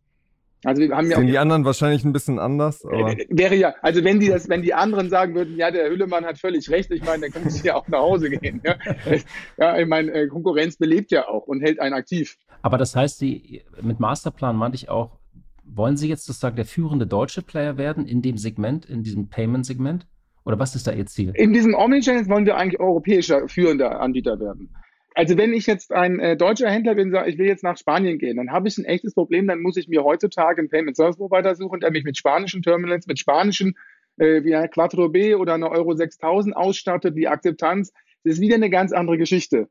[0.65, 2.85] Also wir haben ja Sind die anderen wahrscheinlich ein bisschen anders?
[2.85, 5.89] Aber äh, wäre ja, also wenn die das, wenn die anderen sagen würden, ja, der
[5.89, 8.61] Hüllemann hat völlig recht, ich meine, dann können sie ja auch nach Hause gehen.
[8.63, 8.77] Ja,
[9.57, 12.37] ja ich meine, äh, Konkurrenz belebt ja auch und hält einen aktiv.
[12.69, 15.21] Aber das heißt, Sie, mit Masterplan meinte ich auch,
[15.65, 20.07] wollen Sie jetzt sozusagen der führende deutsche Player werden in dem Segment, in diesem Payment-Segment?
[20.45, 21.33] Oder was ist da Ihr Ziel?
[21.35, 24.69] In diesem Omnichannel wollen wir eigentlich europäischer führender Anbieter werden.
[25.15, 28.19] Also wenn ich jetzt ein äh, deutscher Händler bin, sage ich will jetzt nach Spanien
[28.19, 31.17] gehen, dann habe ich ein echtes Problem, dann muss ich mir heutzutage einen Payment Service
[31.17, 33.79] Provider suchen, der mich mit spanischen Terminals, mit spanischen
[34.19, 37.95] äh, wie ein Quattro B oder eine Euro 6000 ausstattet, die Akzeptanz.
[38.25, 39.71] Das ist wieder eine ganz andere Geschichte.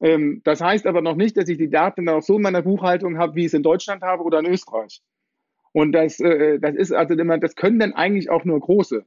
[0.00, 2.62] Ähm, das heißt aber noch nicht, dass ich die Daten dann auch so in meiner
[2.62, 5.02] Buchhaltung habe, wie ich es in Deutschland habe oder in Österreich.
[5.72, 9.04] Und das, äh, das ist also immer, das können dann eigentlich auch nur große.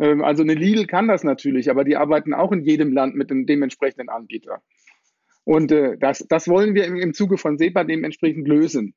[0.00, 3.30] Ähm, also eine Lidl kann das natürlich, aber die arbeiten auch in jedem Land mit
[3.30, 4.62] dem dementsprechenden Anbieter.
[5.44, 8.94] Und äh, das, das wollen wir im, im Zuge von SEPA dementsprechend lösen.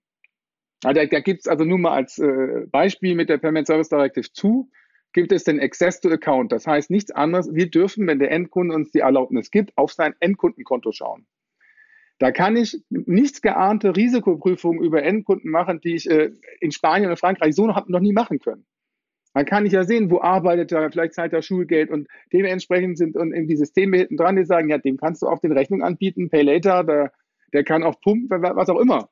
[0.84, 4.32] Also, da gibt es also nur mal als äh, Beispiel mit der Payment Service Directive
[4.34, 4.70] zu,
[5.14, 6.52] gibt es den Access to Account.
[6.52, 10.16] Das heißt nichts anderes, wir dürfen, wenn der Endkunde uns die Erlaubnis gibt, auf sein
[10.20, 11.26] Endkundenkonto schauen.
[12.20, 17.18] Da kann ich nichts geahnte Risikoprüfungen über Endkunden machen, die ich äh, in Spanien oder
[17.18, 18.66] Frankreich so noch, noch nie machen können.
[19.34, 23.16] Dann kann ich ja sehen, wo arbeitet er, vielleicht zahlt er Schulgeld und dementsprechend sind
[23.18, 26.30] und die Systeme hinten dran, die sagen, ja, dem kannst du auch den Rechnung anbieten,
[26.30, 27.12] Pay Later, der,
[27.52, 29.10] der kann auch pumpen, was auch immer.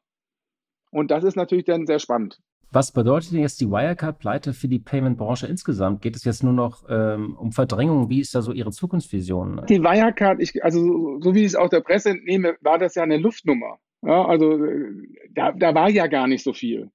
[0.91, 2.39] Und das ist natürlich dann sehr spannend.
[2.73, 6.01] Was bedeutet denn jetzt die Wirecard-Pleite für die Payment-Branche insgesamt?
[6.01, 8.09] Geht es jetzt nur noch ähm, um Verdrängung?
[8.09, 9.65] Wie ist da so Ihre Zukunftsvision?
[9.67, 13.03] Die Wirecard, ich, also so wie ich es aus der Presse entnehme, war das ja
[13.03, 13.79] eine Luftnummer.
[14.03, 14.89] Ja, also äh,
[15.31, 16.89] da, da war ja gar nicht so viel.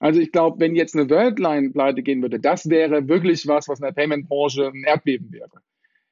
[0.00, 3.80] Also ich glaube, wenn jetzt eine Worldline pleite gehen würde, das wäre wirklich was, was
[3.80, 5.62] in der Payment-Branche ein Erdbeben wäre.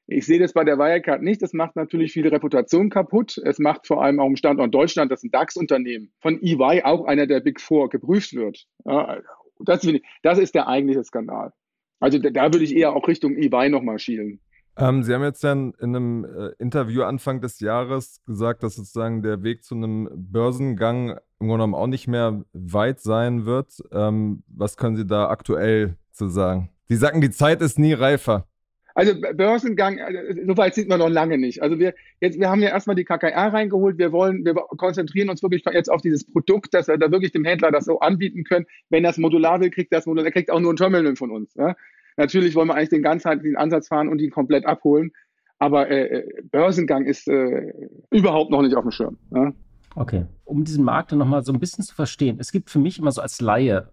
[0.07, 1.41] Ich sehe das bei der Wirecard nicht.
[1.41, 3.39] Das macht natürlich viel Reputation kaputt.
[3.45, 7.27] Es macht vor allem auch im Standort Deutschland, dass ein DAX-Unternehmen von EY, auch einer
[7.27, 8.67] der Big Four, geprüft wird.
[8.85, 9.89] das,
[10.23, 11.53] das ist der eigentliche Skandal.
[12.01, 14.41] Also da, würde ich eher auch Richtung EY nochmal schielen.
[14.77, 19.23] Ähm, Sie haben jetzt dann in einem äh, Interview Anfang des Jahres gesagt, dass sozusagen
[19.23, 23.73] der Weg zu einem Börsengang im Grunde genommen auch nicht mehr weit sein wird.
[23.93, 26.71] Ähm, was können Sie da aktuell zu sagen?
[26.89, 28.47] Sie sagen, die Zeit ist nie reifer.
[28.95, 31.63] Also Börsengang, also, so weit sind wir noch lange nicht.
[31.63, 33.99] Also wir jetzt, wir haben ja erstmal die KKR reingeholt.
[33.99, 37.45] Wir wollen, wir konzentrieren uns wirklich jetzt auf dieses Produkt, dass wir da wirklich dem
[37.45, 38.67] Händler das so anbieten können.
[38.91, 41.53] Wenn das modular will, kriegt das modular, kriegt auch nur ein Terminal von uns.
[41.55, 41.75] Ja?
[42.17, 45.11] Natürlich wollen wir eigentlich den ganzheitlichen Ansatz fahren und ihn komplett abholen.
[45.59, 47.73] Aber äh, äh Börsengang ist äh,
[48.11, 49.19] überhaupt noch nicht auf dem Schirm.
[49.35, 49.53] Ja?
[49.97, 50.27] Okay.
[50.45, 52.37] Um diesen Markt dann nochmal so ein bisschen zu verstehen.
[52.39, 53.89] Es gibt für mich immer so als Laie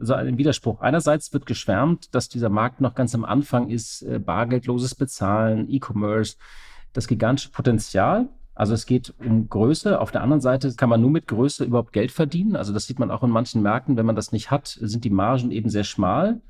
[0.00, 0.80] so einen Widerspruch.
[0.80, 6.36] Einerseits wird geschwärmt, dass dieser Markt noch ganz am Anfang ist, äh, bargeldloses Bezahlen, E-Commerce,
[6.92, 8.28] das gigantische Potenzial.
[8.54, 10.00] Also es geht um Größe.
[10.00, 12.56] Auf der anderen Seite kann man nur mit Größe überhaupt Geld verdienen.
[12.56, 13.96] Also das sieht man auch in manchen Märkten.
[13.96, 16.40] Wenn man das nicht hat, sind die Margen eben sehr schmal.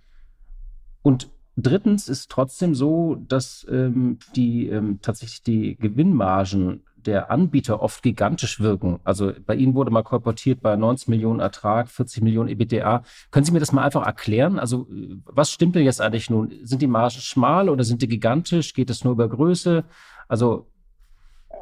[1.03, 8.03] Und drittens ist trotzdem so, dass ähm, die ähm, tatsächlich die Gewinnmargen der Anbieter oft
[8.03, 9.01] gigantisch wirken.
[9.05, 13.03] Also bei Ihnen wurde mal kolportiert bei 19 Millionen Ertrag, 40 Millionen EBITDA.
[13.31, 14.59] Können Sie mir das mal einfach erklären?
[14.59, 14.87] Also
[15.25, 16.53] was stimmt denn jetzt eigentlich nun?
[16.63, 18.75] Sind die Margen schmal oder sind die gigantisch?
[18.75, 19.85] Geht es nur über Größe?
[20.29, 20.67] Also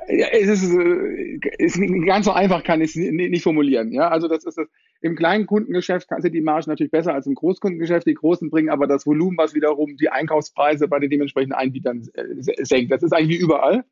[0.09, 3.93] ja, es ist, äh, ist ganz so einfach kann ich es nicht formulieren.
[3.93, 4.67] Ja, also das ist das.
[5.01, 8.07] Im kleinen Kundengeschäft sind die Margen natürlich besser als im Großkundengeschäft.
[8.07, 12.25] Die Großen bringen aber das Volumen, was wiederum die Einkaufspreise bei den dementsprechenden Anbietern äh,
[12.65, 12.91] senkt.
[12.91, 13.85] Das ist eigentlich wie überall.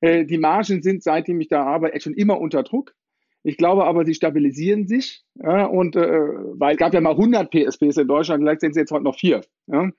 [0.00, 2.94] Äh, die Margen sind, seitdem ich da arbeite, schon immer unter Druck.
[3.42, 5.22] Ich glaube aber, sie stabilisieren sich.
[5.34, 8.76] Ja, und äh, weil es gab ja mal 100 PSPs in Deutschland, vielleicht sind es
[8.76, 9.42] jetzt heute noch vier.
[9.66, 9.90] Ja.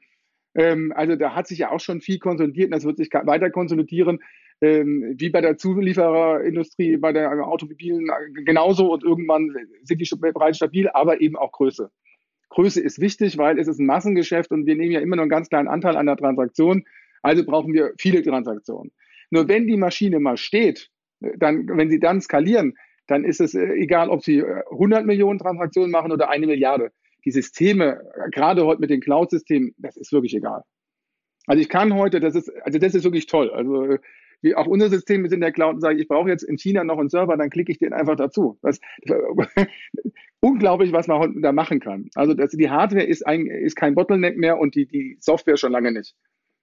[0.55, 3.51] Ähm, also da hat sich ja auch schon viel konsolidiert und das wird sich weiter
[3.51, 4.19] konsolidieren.
[4.61, 8.07] Ähm, wie bei der Zuliefererindustrie, bei der Automobilen
[8.45, 9.53] genauso und irgendwann
[9.83, 11.91] sind die bereits stabil, aber eben auch Größe.
[12.49, 15.29] Größe ist wichtig, weil es ist ein Massengeschäft und wir nehmen ja immer nur einen
[15.29, 16.85] ganz kleinen Anteil an der Transaktion.
[17.21, 18.91] Also brauchen wir viele Transaktionen.
[19.35, 23.65] Nur wenn die Maschine mal steht, dann, wenn sie dann skalieren, dann ist es äh,
[23.73, 26.93] egal, ob sie 100 äh, Millionen Transaktionen machen oder eine Milliarde.
[27.25, 30.61] Die Systeme, gerade heute mit den Cloud-Systemen, das ist wirklich egal.
[31.47, 33.51] Also ich kann heute, das ist, also das ist wirklich toll.
[33.51, 33.99] Also äh,
[34.41, 36.85] wie auch unsere Systeme sind in der Cloud und sage, ich brauche jetzt in China
[36.85, 38.57] noch einen Server, dann klicke ich den einfach dazu.
[38.61, 38.79] Das,
[40.39, 42.07] unglaublich, was man da machen kann.
[42.15, 45.73] Also das, die Hardware ist, ein, ist kein Bottleneck mehr und die, die Software schon
[45.73, 46.15] lange nicht.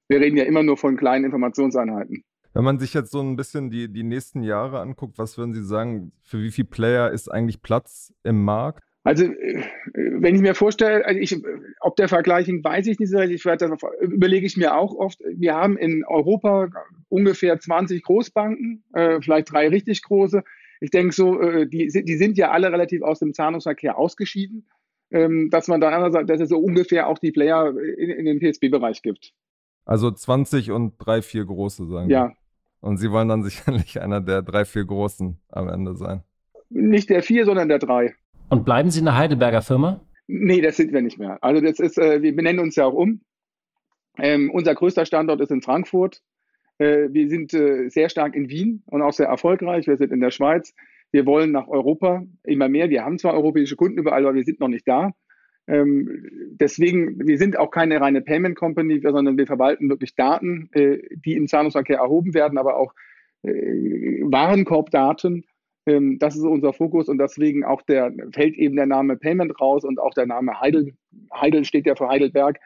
[0.09, 2.25] Wir reden ja immer nur von kleinen Informationseinheiten.
[2.55, 5.65] Wenn man sich jetzt so ein bisschen die, die nächsten Jahre anguckt, was würden Sie
[5.65, 8.83] sagen, für wie viele Player ist eigentlich Platz im Markt?
[9.05, 11.43] Also, äh, wenn ich mir vorstelle, also ich,
[11.81, 15.19] ob der Vergleich weiß ich nicht, ich werde, das überlege ich mir auch oft.
[15.35, 16.69] Wir haben in Europa
[17.09, 20.45] ungefähr 20 Großbanken, äh, vielleicht drei richtig große.
[20.81, 24.69] Ich denke so, äh, die, die sind ja alle relativ aus dem Zahlungsverkehr ausgeschieden,
[25.11, 28.39] ähm, dass man da andererseits, dass es so ungefähr auch die Player in, in den
[28.39, 29.33] PSB-Bereich gibt.
[29.85, 32.37] Also 20 und drei, vier große, sagen Ja, wir.
[32.83, 36.23] Und Sie wollen dann sicherlich einer der drei, vier Großen am Ende sein.
[36.69, 38.15] Nicht der vier, sondern der drei.
[38.51, 40.01] Und bleiben Sie eine Heidelberger Firma?
[40.27, 41.39] Nee, das sind wir nicht mehr.
[41.43, 43.21] Also das ist, äh, wir benennen uns ja auch um.
[44.19, 46.23] Ähm, unser größter Standort ist in Frankfurt.
[46.79, 49.87] Äh, wir sind äh, sehr stark in Wien und auch sehr erfolgreich.
[49.87, 50.75] Wir sind in der Schweiz.
[51.13, 52.91] Wir wollen nach Europa immer mehr.
[52.91, 55.13] Wir haben zwar europäische Kunden überall, aber wir sind noch nicht da.
[55.69, 60.99] Ähm, deswegen, wir sind auch keine reine Payment Company, sondern wir verwalten wirklich Daten, äh,
[61.25, 62.93] die im Zahlungsverkehr erhoben werden, aber auch
[63.45, 65.45] Warenkorbdaten.
[65.87, 69.85] Ähm, das ist unser Fokus und deswegen auch der, fällt eben der Name Payment raus
[69.85, 70.95] und auch der Name Heidel.
[71.35, 72.61] Heidel steht ja für Heidelberg.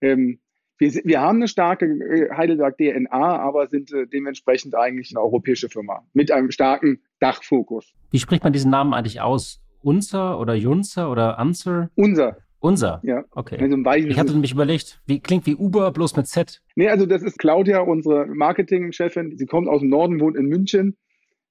[0.00, 0.38] Ähm,
[0.78, 6.02] wir, wir haben eine starke äh, Heidelberg-DNA, aber sind äh, dementsprechend eigentlich eine europäische Firma
[6.14, 7.92] mit einem starken Dachfokus.
[8.10, 9.60] Wie spricht man diesen Namen eigentlich aus?
[9.82, 11.90] Unser oder Junzer oder Anser?
[11.96, 12.38] Unser.
[12.62, 13.00] Unser?
[13.02, 13.24] Ja.
[13.32, 13.58] Okay.
[13.60, 16.62] Also ich hatte nämlich überlegt, wie klingt wie Uber, bloß mit Z.
[16.76, 19.36] Nee, also das ist Claudia, unsere Marketingchefin.
[19.36, 20.96] Sie kommt aus dem Norden, wohnt in München.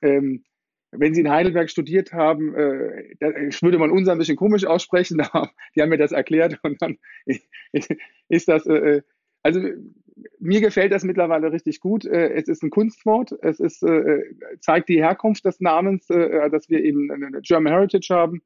[0.02, 0.46] Ähm,
[0.92, 3.28] wenn Sie in Heidelberg studiert haben, äh, da,
[3.62, 5.18] würde man unser ein bisschen komisch aussprechen,
[5.76, 6.98] die haben mir das erklärt und dann
[8.30, 9.02] ist das, äh,
[9.44, 9.60] also
[10.40, 12.06] mir gefällt das mittlerweile richtig gut.
[12.06, 14.24] Äh, es ist ein Kunstwort, es ist, äh,
[14.62, 18.42] zeigt die Herkunft des Namens, äh, dass wir eben eine German Heritage haben,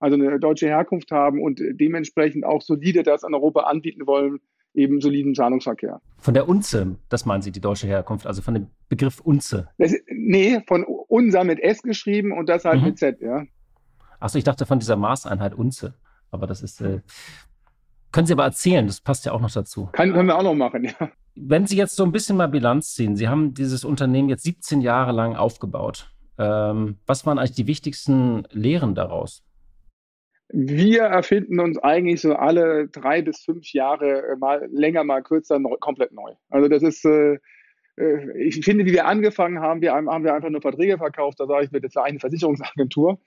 [0.00, 4.40] also eine deutsche Herkunft haben und dementsprechend auch solide das an Europa anbieten wollen,
[4.74, 6.00] eben soliden Zahlungsverkehr.
[6.18, 9.68] Von der Unze, das meinen Sie, die deutsche Herkunft, also von dem Begriff Unze?
[9.78, 12.86] Das, nee, von unser mit S geschrieben und das halt mhm.
[12.88, 13.44] mit Z, ja.
[14.18, 15.94] Achso, ich dachte von dieser Maßeinheit Unze.
[16.30, 17.00] Aber das ist, äh,
[18.12, 19.88] können Sie aber erzählen, das passt ja auch noch dazu.
[19.92, 21.10] Kann, können wir auch noch machen, ja.
[21.34, 24.80] Wenn Sie jetzt so ein bisschen mal Bilanz ziehen, Sie haben dieses Unternehmen jetzt 17
[24.80, 26.10] Jahre lang aufgebaut.
[26.38, 29.42] Ähm, was waren eigentlich die wichtigsten Lehren daraus?
[30.52, 35.76] Wir erfinden uns eigentlich so alle drei bis fünf Jahre mal länger, mal kürzer neu,
[35.78, 36.32] komplett neu.
[36.48, 37.38] Also das ist, äh,
[37.96, 41.38] äh ich finde, wie wir angefangen haben, wir haben wir einfach nur Verträge verkauft.
[41.38, 43.20] Da sage ich mir, das war eine Versicherungsagentur.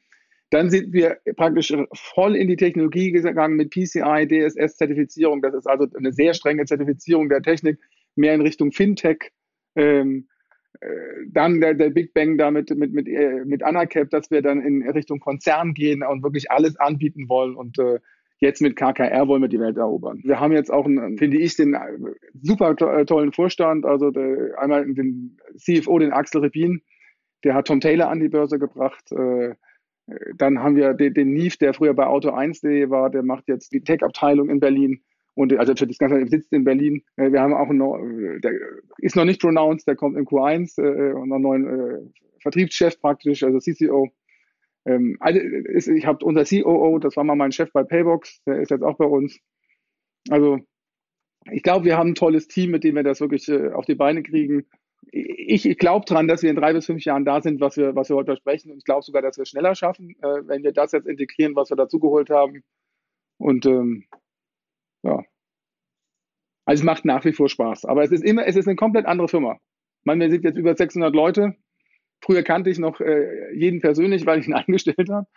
[0.49, 5.41] Dann sind wir praktisch voll in die Technologie gegangen mit PCI, DSS-Zertifizierung.
[5.41, 7.79] Das ist also eine sehr strenge Zertifizierung der Technik,
[8.15, 9.31] mehr in Richtung Fintech.
[9.75, 10.32] Ähm, äh,
[11.31, 14.87] dann der, der, Big Bang damit mit, mit, äh, mit Anacap, dass wir dann in
[14.89, 17.99] Richtung Konzern gehen und wirklich alles anbieten wollen und äh,
[18.39, 20.21] jetzt mit KKR wollen wir die Welt erobern.
[20.23, 21.79] Wir haben jetzt auch, einen, finde ich, den äh,
[22.41, 26.81] super tollen Vorstand, also der, einmal den CFO, den Axel Rebin,
[27.43, 29.11] der hat Tom Taylor an die Börse gebracht.
[29.11, 29.55] Äh,
[30.35, 33.81] dann haben wir den, den Nief, der früher bei Auto1.de war, der macht jetzt die
[33.83, 35.01] Tech-Abteilung in Berlin.
[35.35, 37.03] Und also für das Ganze sitzt in Berlin.
[37.15, 38.53] Äh, wir haben auch einen, der
[38.99, 41.99] ist noch nicht pronounced, der kommt in Q1 äh, und einen neuen äh,
[42.41, 44.09] Vertriebschef praktisch, also CCO.
[44.85, 48.59] Ähm, also ist, ich habe unser COO, das war mal mein Chef bei Paybox, der
[48.59, 49.39] ist jetzt auch bei uns.
[50.29, 50.59] Also
[51.51, 53.95] ich glaube, wir haben ein tolles Team, mit dem wir das wirklich äh, auf die
[53.95, 54.65] Beine kriegen
[55.11, 57.95] ich, ich glaube dran, dass wir in drei bis fünf Jahren da sind, was wir,
[57.95, 58.71] was wir heute versprechen.
[58.71, 61.69] Und ich glaube sogar, dass wir schneller schaffen, äh, wenn wir das jetzt integrieren, was
[61.69, 62.63] wir dazugeholt haben.
[63.37, 64.05] Und ähm,
[65.03, 65.23] ja.
[66.65, 67.85] Also es macht nach wie vor Spaß.
[67.85, 69.57] Aber es ist immer, es ist eine komplett andere Firma.
[70.05, 71.55] Man, wir sind jetzt über 600 Leute.
[72.21, 75.27] Früher kannte ich noch äh, jeden persönlich, weil ich ihn eingestellt habe.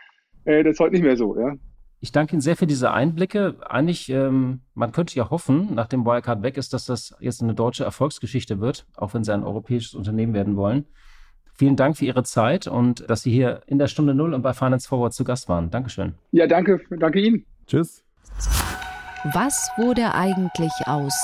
[0.44, 1.54] Äh, das ist heute nicht mehr so, ja.
[2.00, 3.56] Ich danke Ihnen sehr für diese Einblicke.
[3.68, 7.84] Eigentlich, ähm, man könnte ja hoffen, nachdem Wirecard weg ist, dass das jetzt eine deutsche
[7.84, 10.84] Erfolgsgeschichte wird, auch wenn Sie ein europäisches Unternehmen werden wollen.
[11.54, 14.52] Vielen Dank für Ihre Zeit und dass Sie hier in der Stunde Null und bei
[14.52, 15.70] Finance Forward zu Gast waren.
[15.70, 16.14] Dankeschön.
[16.32, 16.82] Ja, danke.
[16.90, 17.46] Danke Ihnen.
[17.66, 18.04] Tschüss.
[19.24, 21.14] Was wurde eigentlich aus?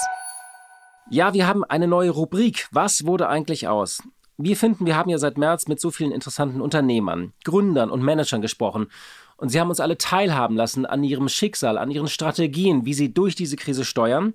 [1.10, 2.66] Ja, wir haben eine neue Rubrik.
[2.72, 4.02] Was wurde eigentlich aus?
[4.38, 8.40] Wir finden, wir haben ja seit März mit so vielen interessanten Unternehmern, Gründern und Managern
[8.40, 8.88] gesprochen.
[9.36, 13.12] Und sie haben uns alle teilhaben lassen an ihrem Schicksal, an ihren Strategien, wie sie
[13.12, 14.34] durch diese Krise steuern.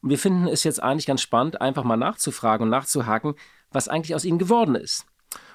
[0.00, 3.34] Und wir finden es jetzt eigentlich ganz spannend, einfach mal nachzufragen und nachzuhaken,
[3.72, 5.06] was eigentlich aus ihnen geworden ist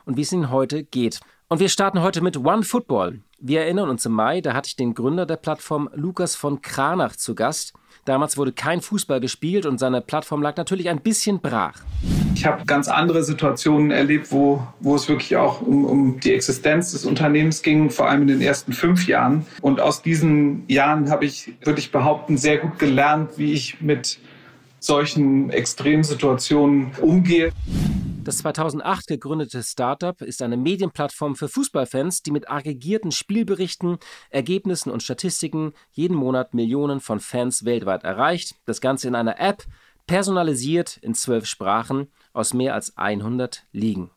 [0.06, 1.22] und wie es ihnen heute geht.
[1.50, 3.22] Und wir starten heute mit One Football.
[3.40, 7.16] Wir erinnern uns im Mai, da hatte ich den Gründer der Plattform Lukas von Kranach
[7.16, 7.72] zu Gast.
[8.04, 11.80] Damals wurde kein Fußball gespielt und seine Plattform lag natürlich ein bisschen brach.
[12.36, 16.92] Ich habe ganz andere Situationen erlebt, wo, wo es wirklich auch um, um die Existenz
[16.92, 19.46] des Unternehmens ging, vor allem in den ersten fünf Jahren.
[19.62, 24.20] Und aus diesen Jahren habe ich, würde ich behaupten, sehr gut gelernt, wie ich mit
[24.82, 27.54] solchen Extremsituationen umgehe.
[28.28, 35.02] Das 2008 gegründete Startup ist eine Medienplattform für Fußballfans, die mit aggregierten Spielberichten, Ergebnissen und
[35.02, 38.56] Statistiken jeden Monat Millionen von Fans weltweit erreicht.
[38.66, 39.64] Das Ganze in einer App,
[40.08, 44.12] personalisiert in zwölf Sprachen aus mehr als 100 Ligen.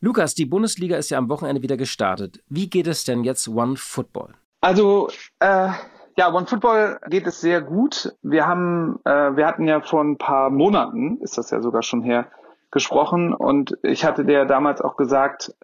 [0.00, 2.44] Lukas, die Bundesliga ist ja am Wochenende wieder gestartet.
[2.48, 4.34] Wie geht es denn jetzt One Football?
[4.60, 5.08] Also
[5.40, 5.70] äh,
[6.16, 8.14] ja, One Football geht es sehr gut.
[8.22, 12.04] Wir haben, äh, wir hatten ja vor ein paar Monaten, ist das ja sogar schon
[12.04, 12.30] her,
[12.76, 15.54] gesprochen und ich hatte dir damals auch gesagt,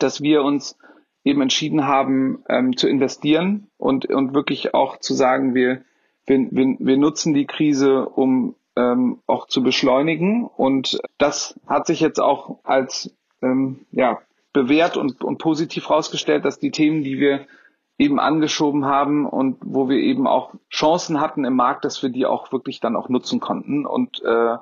[0.00, 0.76] dass wir uns
[1.22, 5.82] eben entschieden haben ähm, zu investieren und, und wirklich auch zu sagen, wir,
[6.26, 10.44] wir, wir, wir nutzen die Krise, um ähm, auch zu beschleunigen.
[10.44, 14.18] Und das hat sich jetzt auch als ähm, ja,
[14.52, 17.46] bewährt und, und positiv herausgestellt, dass die Themen, die wir
[17.96, 22.26] eben angeschoben haben und wo wir eben auch Chancen hatten im Markt, dass wir die
[22.26, 23.86] auch wirklich dann auch nutzen konnten.
[23.86, 24.56] Und äh,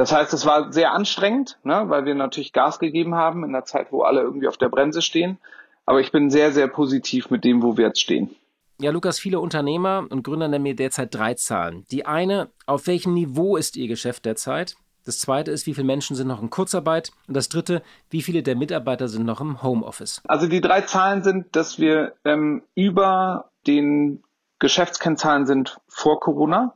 [0.00, 3.66] das heißt, es war sehr anstrengend, ne, weil wir natürlich Gas gegeben haben in der
[3.66, 5.36] Zeit, wo alle irgendwie auf der Bremse stehen.
[5.84, 8.34] Aber ich bin sehr, sehr positiv mit dem, wo wir jetzt stehen.
[8.80, 11.84] Ja, Lukas, viele Unternehmer und Gründer nennen mir derzeit drei Zahlen.
[11.90, 14.74] Die eine, auf welchem Niveau ist Ihr Geschäft derzeit?
[15.04, 17.10] Das zweite ist, wie viele Menschen sind noch in Kurzarbeit?
[17.28, 20.22] Und das dritte, wie viele der Mitarbeiter sind noch im Homeoffice?
[20.26, 24.22] Also die drei Zahlen sind, dass wir ähm, über den
[24.60, 26.74] Geschäftskennzahlen sind vor Corona.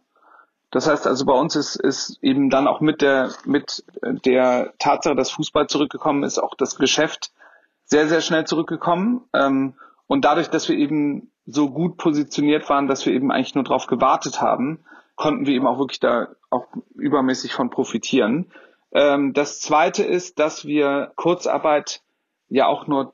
[0.74, 5.14] Das heißt also bei uns ist, ist eben dann auch mit der, mit der Tatsache,
[5.14, 7.30] dass Fußball zurückgekommen ist, auch das Geschäft
[7.84, 9.22] sehr, sehr schnell zurückgekommen.
[9.32, 9.74] Ähm,
[10.08, 13.86] und dadurch, dass wir eben so gut positioniert waren, dass wir eben eigentlich nur darauf
[13.86, 16.66] gewartet haben, konnten wir eben auch wirklich da auch
[16.96, 18.50] übermäßig von profitieren.
[18.90, 22.02] Ähm, das zweite ist, dass wir Kurzarbeit
[22.48, 23.12] ja auch nur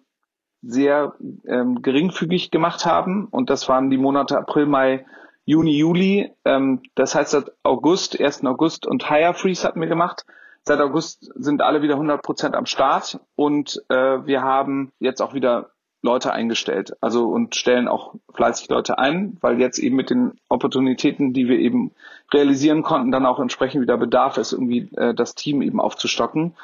[0.62, 1.12] sehr
[1.46, 3.26] ähm, geringfügig gemacht haben.
[3.26, 5.04] Und das waren die Monate April, Mai,
[5.50, 6.32] Juni, Juli.
[6.44, 8.44] Ähm, das heißt, seit August, 1.
[8.44, 10.24] August und Hire Freeze hatten wir gemacht.
[10.62, 15.34] Seit August sind alle wieder 100 Prozent am Start und äh, wir haben jetzt auch
[15.34, 15.70] wieder
[16.02, 16.92] Leute eingestellt.
[17.00, 21.58] Also und stellen auch fleißig Leute ein, weil jetzt eben mit den Opportunitäten, die wir
[21.58, 21.90] eben
[22.32, 26.54] realisieren konnten, dann auch entsprechend wieder Bedarf ist, irgendwie äh, das Team eben aufzustocken.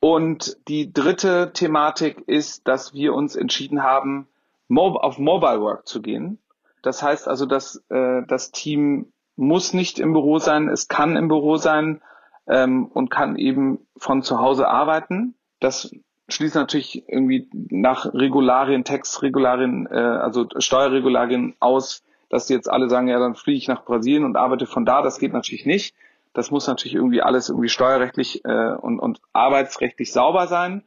[0.00, 4.26] Und die dritte Thematik ist, dass wir uns entschieden haben,
[4.68, 6.40] auf Mobile Work zu gehen.
[6.86, 11.26] Das heißt also, dass äh, das Team muss nicht im Büro sein, es kann im
[11.26, 12.00] Büro sein
[12.46, 15.34] ähm, und kann eben von zu Hause arbeiten.
[15.58, 15.92] Das
[16.28, 23.08] schließt natürlich irgendwie nach Regularien, Textregularien, äh, also Steuerregularien aus, dass die jetzt alle sagen,
[23.08, 25.02] ja, dann fliege ich nach Brasilien und arbeite von da.
[25.02, 25.92] Das geht natürlich nicht.
[26.34, 30.84] Das muss natürlich irgendwie alles irgendwie steuerrechtlich äh, und, und arbeitsrechtlich sauber sein.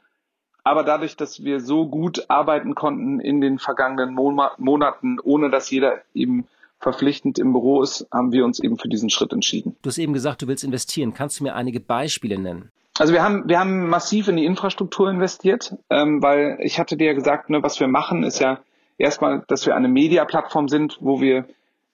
[0.70, 6.04] Aber dadurch, dass wir so gut arbeiten konnten in den vergangenen Monaten, ohne dass jeder
[6.14, 6.46] eben
[6.80, 9.76] verpflichtend im Büro ist, haben wir uns eben für diesen Schritt entschieden.
[9.82, 11.16] Du hast eben gesagt, du willst investieren.
[11.16, 12.70] Kannst du mir einige Beispiele nennen?
[13.00, 17.08] Also wir haben, wir haben massiv in die Infrastruktur investiert, ähm, weil ich hatte dir
[17.08, 18.60] ja gesagt, ne, was wir machen, ist ja
[19.00, 21.46] erstmal, dass wir eine Media-Plattform sind, wo wir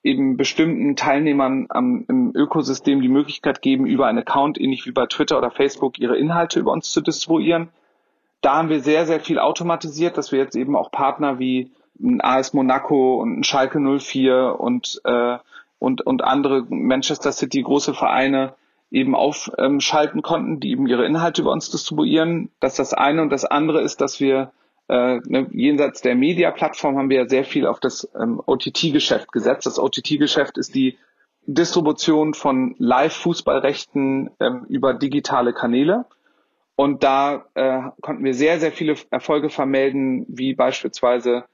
[0.03, 5.05] eben bestimmten Teilnehmern am, im Ökosystem die Möglichkeit geben, über einen Account, ähnlich wie bei
[5.05, 7.69] Twitter oder Facebook, ihre Inhalte über uns zu distribuieren.
[8.45, 12.21] Da haben wir sehr, sehr viel automatisiert, dass wir jetzt eben auch Partner wie ein
[12.21, 15.39] AS Monaco und ein Schalke 04 und, äh,
[15.79, 18.53] und, und andere Manchester City große Vereine
[18.91, 22.51] eben aufschalten konnten, die eben ihre Inhalte über uns distribuieren.
[22.59, 23.23] Das ist das eine.
[23.23, 24.51] Und das andere ist, dass wir
[24.89, 29.65] äh, ne, jenseits der Media-Plattform haben wir ja sehr viel auf das ähm, OTT-Geschäft gesetzt.
[29.65, 30.99] Das OTT-Geschäft ist die
[31.47, 36.05] Distribution von Live-Fußballrechten ähm, über digitale Kanäle.
[36.75, 41.45] Und da äh, konnten wir sehr, sehr viele Erfolge vermelden, wie beispielsweise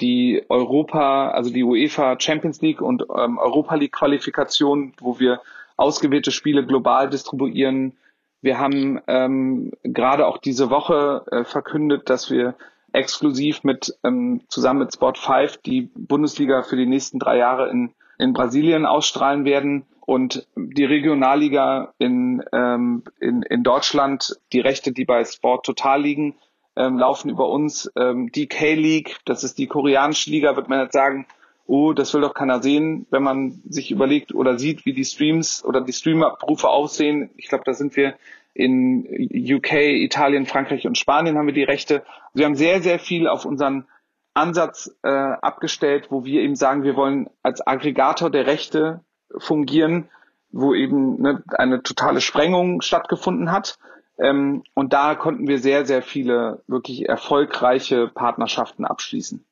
[0.00, 5.40] die Europa, also die UEFA Champions League und ähm, Europa League Qualifikation, wo wir
[5.76, 7.96] ausgewählte Spiele global distribuieren.
[8.42, 12.54] Wir haben ähm, gerade auch diese Woche äh, verkündet, dass wir
[12.92, 17.92] exklusiv mit ähm, zusammen mit Sport 5 die Bundesliga für die nächsten drei Jahre in,
[18.18, 25.04] in Brasilien ausstrahlen werden und die Regionalliga in, ähm, in, in Deutschland, die Rechte, die
[25.04, 26.36] bei Sport Total liegen,
[26.76, 27.90] ähm, laufen über uns.
[27.96, 31.26] Ähm, die K-League, das ist die koreanische Liga, wird man jetzt sagen,
[31.66, 35.64] oh, das will doch keiner sehen, wenn man sich überlegt oder sieht, wie die Streams
[35.64, 37.30] oder die Streamabrufe aussehen.
[37.36, 38.14] Ich glaube, da sind wir
[38.54, 42.04] in UK, Italien, Frankreich und Spanien haben wir die Rechte.
[42.32, 43.86] Wir haben sehr, sehr viel auf unseren
[44.34, 49.00] Ansatz äh, abgestellt, wo wir eben sagen, wir wollen als Aggregator der Rechte
[49.36, 50.08] fungieren,
[50.50, 53.78] wo eben ne, eine totale Sprengung stattgefunden hat.
[54.18, 59.44] Ähm, und da konnten wir sehr, sehr viele wirklich erfolgreiche Partnerschaften abschließen.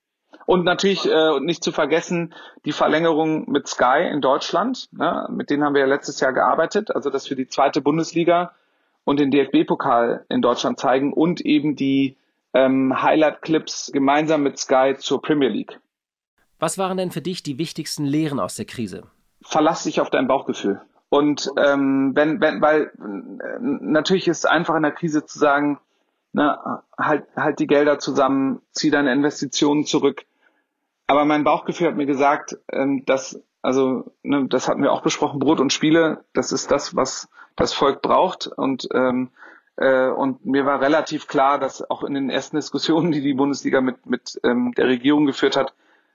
[0.47, 4.89] Und natürlich äh, nicht zu vergessen die Verlängerung mit Sky in Deutschland.
[4.93, 5.27] Ne?
[5.31, 6.95] Mit denen haben wir ja letztes Jahr gearbeitet.
[6.95, 8.53] Also dass wir die zweite Bundesliga
[9.05, 12.17] und den DFB-Pokal in Deutschland zeigen und eben die
[12.53, 15.81] ähm, Highlight-Clips gemeinsam mit Sky zur Premier League.
[16.59, 19.05] Was waren denn für dich die wichtigsten Lehren aus der Krise?
[19.45, 20.81] Verlass dich auf dein Bauchgefühl.
[21.09, 25.79] Und ähm, wenn, wenn, weil äh, natürlich ist es einfach in der Krise zu sagen,
[26.33, 26.59] ne,
[26.99, 30.25] halt, halt die Gelder zusammen, zieh deine Investitionen zurück.
[31.07, 35.39] Aber mein Bauchgefühl hat mir gesagt, ähm, dass, also, ne, das hatten wir auch besprochen,
[35.39, 38.49] Brot und Spiele, das ist das, was das Volk braucht.
[38.49, 39.31] Und, ähm,
[39.77, 43.81] äh, und mir war relativ klar, dass auch in den ersten Diskussionen, die die Bundesliga
[43.81, 45.75] mit, mit ähm, der Regierung geführt hat,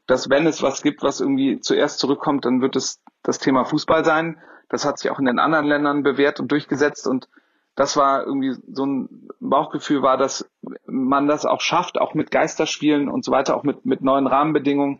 [0.09, 4.03] dass wenn es was gibt, was irgendwie zuerst zurückkommt, dann wird es das Thema Fußball
[4.03, 4.39] sein.
[4.67, 7.27] Das hat sich auch in den anderen Ländern bewährt und durchgesetzt und
[7.75, 10.49] das war irgendwie so ein Bauchgefühl war, dass
[10.85, 14.99] man das auch schafft, auch mit Geisterspielen und so weiter, auch mit, mit neuen Rahmenbedingungen,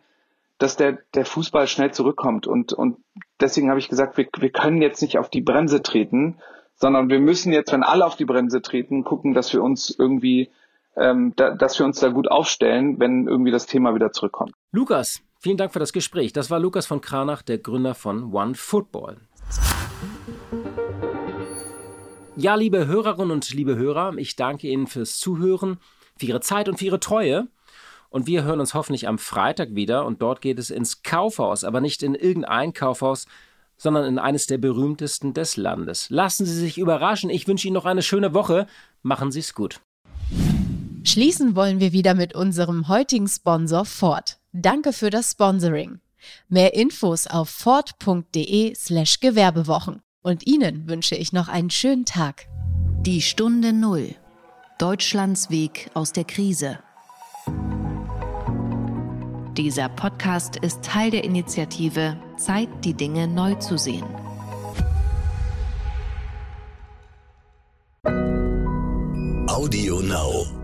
[0.59, 2.47] dass der, der Fußball schnell zurückkommt.
[2.47, 2.97] Und, und
[3.41, 6.37] deswegen habe ich gesagt, wir, wir können jetzt nicht auf die Bremse treten,
[6.75, 10.49] sondern wir müssen jetzt, wenn alle auf die Bremse treten, gucken, dass wir uns irgendwie,
[10.95, 14.51] ähm, da, dass wir uns da gut aufstellen, wenn irgendwie das Thema wieder zurückkommt.
[14.71, 16.33] Lukas, vielen Dank für das Gespräch.
[16.33, 19.17] Das war Lukas von Kranach, der Gründer von One Football.
[22.35, 25.77] Ja, liebe Hörerinnen und liebe Hörer, ich danke Ihnen fürs Zuhören,
[26.17, 27.47] für Ihre Zeit und für Ihre Treue.
[28.09, 31.79] Und wir hören uns hoffentlich am Freitag wieder und dort geht es ins Kaufhaus, aber
[31.79, 33.27] nicht in irgendein Kaufhaus,
[33.77, 36.09] sondern in eines der berühmtesten des Landes.
[36.09, 37.29] Lassen Sie sich überraschen.
[37.29, 38.67] Ich wünsche Ihnen noch eine schöne Woche.
[39.03, 39.81] Machen Sie es gut.
[41.03, 44.37] Schließen wollen wir wieder mit unserem heutigen Sponsor Ford.
[44.51, 45.99] Danke für das Sponsoring.
[46.49, 50.01] Mehr Infos auf ford.de/slash Gewerbewochen.
[50.21, 52.47] Und Ihnen wünsche ich noch einen schönen Tag.
[53.01, 54.15] Die Stunde Null.
[54.77, 56.79] Deutschlands Weg aus der Krise.
[59.55, 64.05] Dieser Podcast ist Teil der Initiative Zeit, die Dinge neu zu sehen.
[69.47, 70.58] Audio Now.